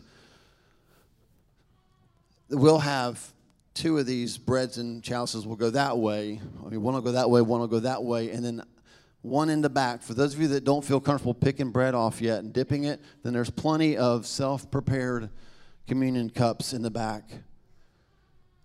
we'll 2.54 2.80
have 2.80 3.34
two 3.74 3.98
of 3.98 4.06
these 4.06 4.38
breads 4.38 4.78
and 4.78 5.04
chalices 5.04 5.48
will 5.48 5.56
go 5.56 5.70
that 5.72 5.98
way. 5.98 6.40
I 6.66 6.70
mean, 6.70 6.82
one 6.82 6.94
will 6.94 7.02
go 7.02 7.12
that 7.14 7.30
way, 7.30 7.42
one 7.42 7.60
will 7.60 7.68
go 7.68 7.80
that 7.80 8.04
way, 8.04 8.30
and 8.30 8.46
then 8.46 8.64
one 9.22 9.50
in 9.50 9.62
the 9.62 9.70
back. 9.70 10.02
For 10.02 10.14
those 10.14 10.34
of 10.34 10.42
you 10.42 10.48
that 10.50 10.64
don't 10.64 10.84
feel 10.84 11.00
comfortable 11.00 11.34
picking 11.34 11.72
bread 11.72 11.96
off 11.96 12.22
yet 12.22 12.40
and 12.40 12.54
dipping 12.54 12.84
it, 12.84 13.02
then 13.24 13.34
there's 13.34 13.50
plenty 13.50 13.98
of 13.98 14.28
self-prepared 14.28 15.30
communion 15.88 16.30
cups 16.30 16.74
in 16.74 16.82
the 16.82 16.92
back. 16.92 17.24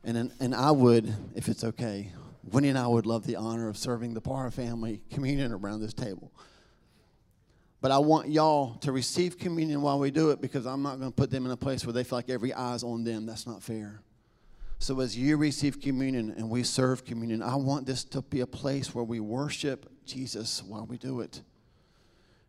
And, 0.05 0.33
and 0.41 0.55
I 0.55 0.71
would, 0.71 1.13
if 1.35 1.49
it's 1.49 1.65
okay, 1.65 2.13
Winnie 2.45 2.69
and 2.69 2.79
I 2.79 2.87
would 2.87 3.07
love 3.07 3.27
the 3.27 3.37
honor 3.37 3.69
of 3.69 3.77
serving 3.77 4.15
the 4.15 4.21
Parra 4.21 4.51
family 4.51 5.03
communion 5.11 5.53
around 5.53 5.81
this 5.81 5.93
table. 5.93 6.33
But 7.81 7.93
I 7.93 7.99
want 7.99 8.29
y'all 8.29 8.75
to 8.79 8.91
receive 8.91 9.39
communion 9.39 9.83
while 9.83 9.99
we 9.99 10.11
do 10.11 10.31
it 10.31 10.41
because 10.41 10.67
I'm 10.67 10.83
not 10.83 10.99
going 10.99 11.11
to 11.13 11.15
put 11.15 11.31
them 11.31 11.47
in 11.47 11.53
a 11.53 11.57
place 11.57 11.87
where 11.87 11.93
they 11.93 12.03
feel 12.03 12.19
like 12.19 12.29
every 12.29 12.53
eye's 12.53 12.83
on 12.83 13.05
them. 13.05 13.25
That's 13.25 13.47
not 13.47 13.63
fair. 13.63 14.01
So 14.81 15.01
as 15.01 15.17
you 15.17 15.37
receive 15.37 15.81
communion 15.81 16.35
and 16.37 16.51
we 16.51 16.63
serve 16.63 17.05
communion, 17.05 17.43
I 17.43 17.57
want 17.57 17.87
this 17.87 18.05
to 18.05 18.23
be 18.23 18.41
a 18.41 18.47
place 18.47 18.95
where 18.95 19.05
we 19.05 19.21
worship 19.21 19.91
Jesus 20.05 20.63
while 20.63 20.87
we 20.87 20.99
do 20.99 21.21
it. 21.21 21.43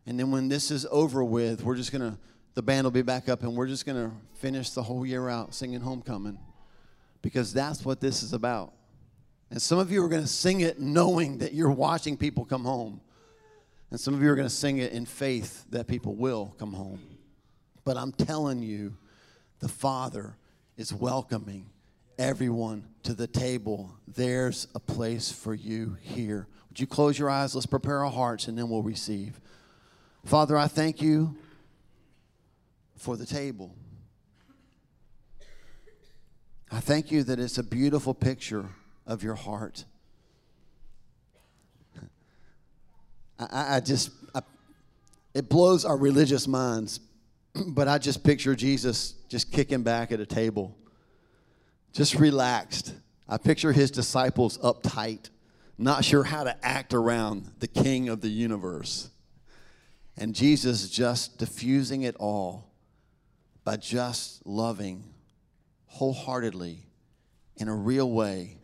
And 0.06 0.18
then 0.18 0.30
when 0.30 0.48
this 0.48 0.70
is 0.70 0.86
over 0.90 1.22
with, 1.22 1.62
we're 1.62 1.76
just 1.76 1.92
going 1.92 2.12
to, 2.12 2.18
the 2.54 2.62
band 2.62 2.84
will 2.84 2.92
be 2.92 3.02
back 3.02 3.28
up 3.28 3.42
and 3.42 3.56
we're 3.56 3.66
just 3.66 3.84
going 3.84 4.10
to 4.10 4.16
finish 4.34 4.70
the 4.70 4.82
whole 4.82 5.04
year 5.04 5.28
out 5.28 5.54
singing 5.54 5.80
Homecoming 5.80 6.38
because 7.22 7.52
that's 7.52 7.84
what 7.84 8.00
this 8.00 8.22
is 8.22 8.32
about. 8.32 8.72
And 9.50 9.60
some 9.60 9.78
of 9.78 9.90
you 9.90 10.02
are 10.04 10.08
going 10.08 10.22
to 10.22 10.28
sing 10.28 10.60
it 10.60 10.80
knowing 10.80 11.38
that 11.38 11.52
you're 11.52 11.70
watching 11.70 12.16
people 12.16 12.44
come 12.44 12.64
home. 12.64 13.00
And 13.90 13.98
some 13.98 14.14
of 14.14 14.22
you 14.22 14.30
are 14.30 14.36
going 14.36 14.48
to 14.48 14.54
sing 14.54 14.78
it 14.78 14.92
in 14.92 15.04
faith 15.04 15.64
that 15.70 15.88
people 15.88 16.14
will 16.14 16.54
come 16.58 16.72
home. 16.72 17.00
But 17.84 17.96
I'm 17.96 18.12
telling 18.12 18.62
you, 18.62 18.96
the 19.58 19.68
Father 19.68 20.36
is 20.76 20.92
welcoming 20.94 21.70
everyone 22.18 22.86
to 23.02 23.14
the 23.14 23.26
table. 23.26 23.90
There's 24.06 24.68
a 24.74 24.80
place 24.80 25.32
for 25.32 25.54
you 25.54 25.96
here. 26.00 26.46
Would 26.68 26.78
you 26.78 26.86
close 26.86 27.18
your 27.18 27.30
eyes? 27.30 27.54
Let's 27.54 27.66
prepare 27.66 28.04
our 28.04 28.10
hearts 28.10 28.46
and 28.46 28.56
then 28.56 28.68
we'll 28.68 28.82
receive. 28.82 29.40
Father, 30.24 30.56
I 30.56 30.68
thank 30.68 31.02
you 31.02 31.36
for 32.96 33.16
the 33.16 33.26
table. 33.26 33.74
I 36.70 36.78
thank 36.78 37.10
you 37.10 37.24
that 37.24 37.40
it's 37.40 37.58
a 37.58 37.64
beautiful 37.64 38.14
picture 38.14 38.66
of 39.06 39.24
your 39.24 39.34
heart. 39.34 39.84
I, 43.40 43.76
I 43.76 43.80
just, 43.80 44.10
I, 44.34 44.42
it 45.34 45.48
blows 45.48 45.84
our 45.84 45.96
religious 45.96 46.46
minds, 46.46 47.00
but 47.68 47.88
I 47.88 47.98
just 47.98 48.22
picture 48.22 48.54
Jesus 48.54 49.14
just 49.28 49.52
kicking 49.52 49.82
back 49.82 50.12
at 50.12 50.20
a 50.20 50.26
table, 50.26 50.76
just 51.92 52.14
relaxed. 52.14 52.94
I 53.28 53.38
picture 53.38 53.72
his 53.72 53.90
disciples 53.90 54.58
uptight, 54.58 55.30
not 55.78 56.04
sure 56.04 56.24
how 56.24 56.44
to 56.44 56.56
act 56.64 56.94
around 56.94 57.50
the 57.60 57.68
king 57.68 58.08
of 58.08 58.20
the 58.20 58.28
universe. 58.28 59.10
And 60.16 60.34
Jesus 60.34 60.90
just 60.90 61.38
diffusing 61.38 62.02
it 62.02 62.16
all 62.16 62.72
by 63.64 63.76
just 63.76 64.44
loving 64.46 65.04
wholeheartedly 65.86 66.86
in 67.56 67.68
a 67.68 67.74
real 67.74 68.10
way 68.10 68.58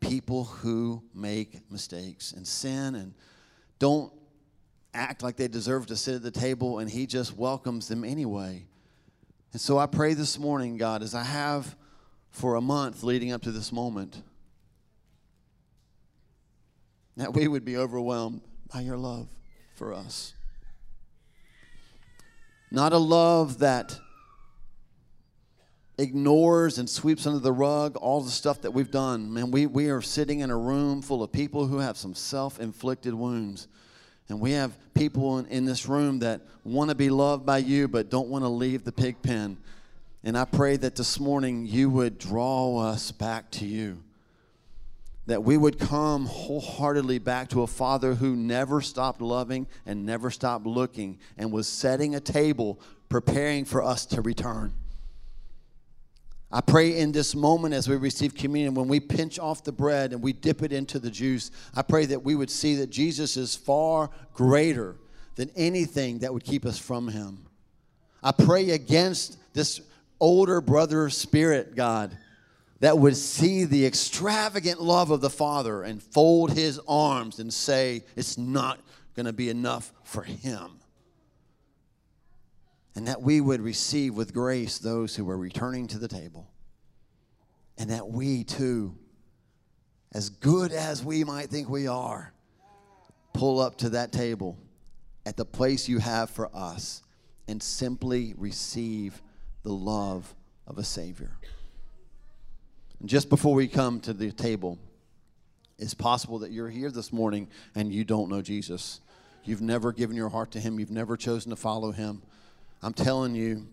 people 0.00 0.44
who 0.44 1.02
make 1.14 1.70
mistakes 1.70 2.32
and 2.32 2.46
sin 2.46 2.94
and 2.94 3.14
don't 3.78 4.12
act 4.94 5.22
like 5.22 5.36
they 5.36 5.48
deserve 5.48 5.86
to 5.86 5.96
sit 5.96 6.14
at 6.14 6.22
the 6.22 6.30
table, 6.30 6.78
and 6.78 6.90
He 6.90 7.06
just 7.06 7.36
welcomes 7.36 7.88
them 7.88 8.04
anyway. 8.04 8.66
And 9.52 9.60
so 9.60 9.78
I 9.78 9.86
pray 9.86 10.14
this 10.14 10.38
morning, 10.38 10.76
God, 10.76 11.02
as 11.02 11.14
I 11.14 11.24
have 11.24 11.76
for 12.30 12.56
a 12.56 12.60
month 12.60 13.02
leading 13.02 13.32
up 13.32 13.42
to 13.42 13.52
this 13.52 13.72
moment, 13.72 14.22
that 17.16 17.32
we 17.32 17.48
would 17.48 17.64
be 17.64 17.76
overwhelmed 17.76 18.42
by 18.72 18.80
your 18.80 18.96
love 18.96 19.28
for 19.74 19.94
us. 19.94 20.34
Not 22.70 22.92
a 22.92 22.98
love 22.98 23.58
that 23.60 23.98
ignores 25.98 26.78
and 26.78 26.88
sweeps 26.88 27.26
under 27.26 27.38
the 27.38 27.52
rug 27.52 27.96
all 27.96 28.20
the 28.20 28.30
stuff 28.30 28.60
that 28.62 28.70
we've 28.70 28.90
done. 28.90 29.32
Man, 29.32 29.50
we, 29.50 29.66
we 29.66 29.88
are 29.88 30.02
sitting 30.02 30.40
in 30.40 30.50
a 30.50 30.56
room 30.56 31.00
full 31.02 31.22
of 31.22 31.32
people 31.32 31.66
who 31.66 31.78
have 31.78 31.96
some 31.96 32.14
self 32.14 32.60
inflicted 32.60 33.14
wounds. 33.14 33.68
And 34.28 34.40
we 34.40 34.52
have 34.52 34.76
people 34.94 35.38
in, 35.38 35.46
in 35.46 35.64
this 35.64 35.86
room 35.86 36.18
that 36.18 36.42
want 36.64 36.90
to 36.90 36.96
be 36.96 37.10
loved 37.10 37.46
by 37.46 37.58
you 37.58 37.88
but 37.88 38.10
don't 38.10 38.28
want 38.28 38.44
to 38.44 38.48
leave 38.48 38.84
the 38.84 38.92
pig 38.92 39.22
pen. 39.22 39.56
And 40.24 40.36
I 40.36 40.44
pray 40.44 40.76
that 40.76 40.96
this 40.96 41.20
morning 41.20 41.66
you 41.66 41.88
would 41.90 42.18
draw 42.18 42.78
us 42.78 43.12
back 43.12 43.50
to 43.52 43.64
you. 43.64 44.02
That 45.26 45.44
we 45.44 45.56
would 45.56 45.78
come 45.78 46.26
wholeheartedly 46.26 47.18
back 47.20 47.48
to 47.50 47.62
a 47.62 47.66
Father 47.66 48.14
who 48.14 48.36
never 48.36 48.80
stopped 48.80 49.20
loving 49.20 49.66
and 49.86 50.04
never 50.04 50.30
stopped 50.30 50.66
looking 50.66 51.18
and 51.38 51.50
was 51.50 51.68
setting 51.68 52.14
a 52.14 52.20
table 52.20 52.80
preparing 53.08 53.64
for 53.64 53.82
us 53.82 54.04
to 54.06 54.20
return. 54.20 54.72
I 56.50 56.60
pray 56.60 56.98
in 56.98 57.10
this 57.10 57.34
moment 57.34 57.74
as 57.74 57.88
we 57.88 57.96
receive 57.96 58.34
communion, 58.34 58.74
when 58.74 58.86
we 58.86 59.00
pinch 59.00 59.38
off 59.38 59.64
the 59.64 59.72
bread 59.72 60.12
and 60.12 60.22
we 60.22 60.32
dip 60.32 60.62
it 60.62 60.72
into 60.72 60.98
the 60.98 61.10
juice, 61.10 61.50
I 61.74 61.82
pray 61.82 62.06
that 62.06 62.22
we 62.22 62.36
would 62.36 62.50
see 62.50 62.76
that 62.76 62.90
Jesus 62.90 63.36
is 63.36 63.56
far 63.56 64.10
greater 64.32 64.96
than 65.34 65.50
anything 65.56 66.20
that 66.20 66.32
would 66.32 66.44
keep 66.44 66.64
us 66.64 66.78
from 66.78 67.08
him. 67.08 67.46
I 68.22 68.32
pray 68.32 68.70
against 68.70 69.38
this 69.54 69.80
older 70.20 70.60
brother 70.60 71.10
spirit, 71.10 71.74
God, 71.74 72.16
that 72.80 72.96
would 72.96 73.16
see 73.16 73.64
the 73.64 73.84
extravagant 73.84 74.80
love 74.80 75.10
of 75.10 75.20
the 75.20 75.30
Father 75.30 75.82
and 75.82 76.02
fold 76.02 76.52
his 76.52 76.80
arms 76.86 77.40
and 77.40 77.52
say, 77.52 78.04
It's 78.14 78.38
not 78.38 78.78
going 79.14 79.26
to 79.26 79.32
be 79.32 79.50
enough 79.50 79.92
for 80.04 80.22
him 80.22 80.75
and 82.96 83.06
that 83.08 83.20
we 83.20 83.42
would 83.42 83.60
receive 83.60 84.16
with 84.16 84.32
grace 84.32 84.78
those 84.78 85.14
who 85.14 85.28
are 85.28 85.36
returning 85.36 85.86
to 85.88 85.98
the 85.98 86.08
table. 86.08 86.48
And 87.76 87.90
that 87.90 88.08
we 88.08 88.42
too, 88.42 88.96
as 90.12 90.30
good 90.30 90.72
as 90.72 91.04
we 91.04 91.22
might 91.22 91.50
think 91.50 91.68
we 91.68 91.86
are, 91.86 92.32
pull 93.34 93.60
up 93.60 93.76
to 93.78 93.90
that 93.90 94.12
table 94.12 94.56
at 95.26 95.36
the 95.36 95.44
place 95.44 95.88
you 95.88 95.98
have 95.98 96.30
for 96.30 96.48
us 96.56 97.02
and 97.46 97.62
simply 97.62 98.32
receive 98.38 99.20
the 99.62 99.72
love 99.72 100.34
of 100.66 100.78
a 100.78 100.84
Savior. 100.84 101.36
And 102.98 103.10
just 103.10 103.28
before 103.28 103.54
we 103.54 103.68
come 103.68 104.00
to 104.00 104.14
the 104.14 104.32
table, 104.32 104.78
it's 105.78 105.92
possible 105.92 106.38
that 106.38 106.50
you're 106.50 106.70
here 106.70 106.90
this 106.90 107.12
morning 107.12 107.48
and 107.74 107.92
you 107.92 108.04
don't 108.04 108.30
know 108.30 108.40
Jesus. 108.40 109.02
You've 109.44 109.60
never 109.60 109.92
given 109.92 110.16
your 110.16 110.30
heart 110.30 110.52
to 110.52 110.60
Him, 110.60 110.80
you've 110.80 110.90
never 110.90 111.18
chosen 111.18 111.50
to 111.50 111.56
follow 111.56 111.92
Him. 111.92 112.22
I'm 112.82 112.92
telling 112.92 113.34
you, 113.34 113.66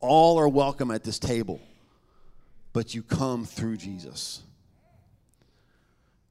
all 0.00 0.38
are 0.38 0.48
welcome 0.48 0.90
at 0.90 1.04
this 1.04 1.18
table, 1.18 1.60
but 2.72 2.94
you 2.94 3.02
come 3.02 3.44
through 3.44 3.76
Jesus. 3.76 4.42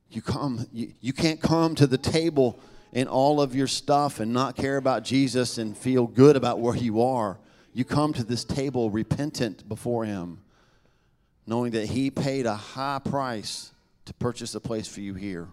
You 0.10 0.22
come, 0.22 0.68
you, 0.74 0.94
you 1.00 1.14
can't 1.14 1.42
come 1.42 1.74
to 1.76 1.88
the 1.88 1.98
table 1.98 2.60
in 2.92 3.08
all 3.08 3.40
of 3.42 3.56
your 3.56 3.68
stuff 3.68 4.20
and 4.20 4.34
not 4.34 4.58
care 4.58 4.76
about 4.76 5.04
Jesus 5.04 5.58
and 5.58 5.78
feel 5.78 6.06
good 6.06 6.36
about 6.36 6.60
where 6.60 6.76
you 6.76 7.02
are. 7.02 7.40
You 7.74 7.86
come 7.86 8.12
to 8.14 8.24
this 8.24 8.44
table 8.44 8.90
repentant 8.90 9.68
before 9.70 10.04
Him, 10.04 10.42
knowing 11.48 11.72
that 11.72 11.88
He 11.88 12.12
paid 12.12 12.46
a 12.46 12.56
high 12.56 13.00
price 13.00 13.72
to 14.06 14.14
purchase 14.16 14.54
a 14.56 14.60
place 14.60 14.88
for 14.88 15.00
you 15.00 15.14
here. 15.14 15.48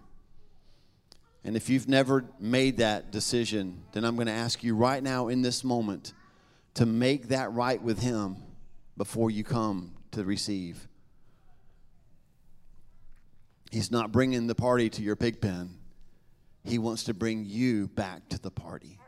And 1.43 1.55
if 1.55 1.69
you've 1.69 1.87
never 1.87 2.25
made 2.39 2.77
that 2.77 3.11
decision, 3.11 3.83
then 3.93 4.03
I'm 4.03 4.15
going 4.15 4.27
to 4.27 4.33
ask 4.33 4.63
you 4.63 4.75
right 4.75 5.01
now 5.01 5.29
in 5.29 5.41
this 5.41 5.63
moment 5.63 6.13
to 6.75 6.85
make 6.85 7.29
that 7.29 7.51
right 7.53 7.81
with 7.81 8.01
Him 8.01 8.37
before 8.97 9.31
you 9.31 9.43
come 9.43 9.93
to 10.11 10.23
receive. 10.23 10.87
He's 13.71 13.91
not 13.91 14.11
bringing 14.11 14.47
the 14.47 14.55
party 14.55 14.89
to 14.89 15.01
your 15.01 15.15
pig 15.15 15.39
pen, 15.41 15.75
He 16.63 16.77
wants 16.77 17.05
to 17.05 17.13
bring 17.13 17.45
you 17.45 17.87
back 17.87 18.27
to 18.29 18.39
the 18.39 18.51
party. 18.51 18.99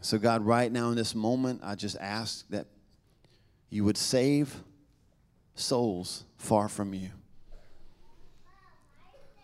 So, 0.00 0.16
God, 0.16 0.46
right 0.46 0.70
now 0.70 0.90
in 0.90 0.96
this 0.96 1.14
moment, 1.14 1.60
I 1.64 1.74
just 1.74 1.96
ask 1.98 2.48
that 2.50 2.68
you 3.68 3.84
would 3.84 3.98
save 3.98 4.62
souls 5.56 6.24
far 6.36 6.68
from 6.68 6.94
you. 6.94 7.10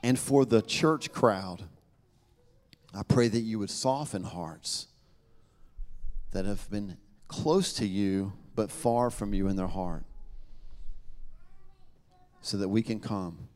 And 0.03 0.19
for 0.19 0.45
the 0.45 0.63
church 0.63 1.13
crowd, 1.13 1.65
I 2.97 3.03
pray 3.03 3.29
that 3.29 3.41
you 3.41 3.59
would 3.59 3.71
soften 3.71 4.23
hearts 4.23 4.87
that 6.31 6.45
have 6.45 6.71
been 6.71 6.97
close 7.29 7.73
to 7.75 7.87
you 7.87 8.33
but 8.55 8.71
far 8.71 9.11
from 9.11 9.35
you 9.35 9.49
in 9.49 9.57
their 9.57 9.67
heart 9.67 10.05
so 12.41 12.57
that 12.59 12.69
we 12.69 12.83
can 12.83 13.01
come 13.01 13.49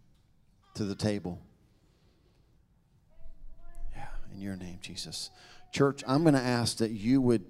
to 0.75 0.85
the 0.85 0.95
table. 0.95 1.41
Yeah, 3.95 4.07
in 4.35 4.41
your 4.41 4.57
name, 4.57 4.79
Jesus. 4.81 5.31
Church, 5.73 6.03
I'm 6.07 6.23
going 6.23 6.35
to 6.35 6.41
ask 6.41 6.79
that 6.79 6.91
you 6.91 7.21
would 7.21 7.45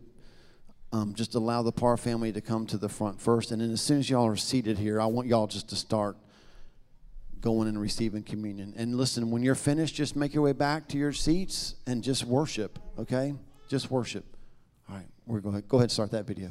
um, 0.93 1.15
just 1.15 1.35
allow 1.35 1.63
the 1.63 1.73
Parr 1.73 1.97
family 1.97 2.33
to 2.33 2.41
come 2.41 2.67
to 2.67 2.77
the 2.77 2.89
front 2.89 3.21
first. 3.21 3.51
And 3.51 3.63
then 3.63 3.71
as 3.71 3.81
soon 3.81 3.99
as 3.99 4.11
y'all 4.11 4.27
are 4.27 4.37
seated 4.37 4.79
here, 4.79 5.01
I 5.01 5.07
want 5.07 5.29
y'all 5.29 5.47
just 5.47 5.69
to 5.71 5.77
start 5.77 6.17
going 7.41 7.69
and 7.69 7.81
receiving 7.81 8.23
communion. 8.23 8.75
And 8.77 8.97
listen, 8.97 9.31
when 9.31 9.43
you're 9.43 9.55
finished, 9.55 9.95
just 9.95 10.17
make 10.17 10.35
your 10.35 10.43
way 10.43 10.53
back 10.53 10.89
to 10.89 10.99
your 10.99 11.13
seats 11.13 11.75
and 11.87 12.03
just 12.03 12.25
worship, 12.25 12.79
okay? 12.99 13.35
Just 13.69 13.91
worship. 13.91 14.25
All 14.89 14.97
right, 14.97 15.07
we're 15.27 15.41
going 15.41 15.57
to 15.57 15.63
go 15.63 15.79
ahead 15.79 15.85
and 15.85 15.93
start 15.93 16.11
that 16.13 16.27
video. 16.27 16.51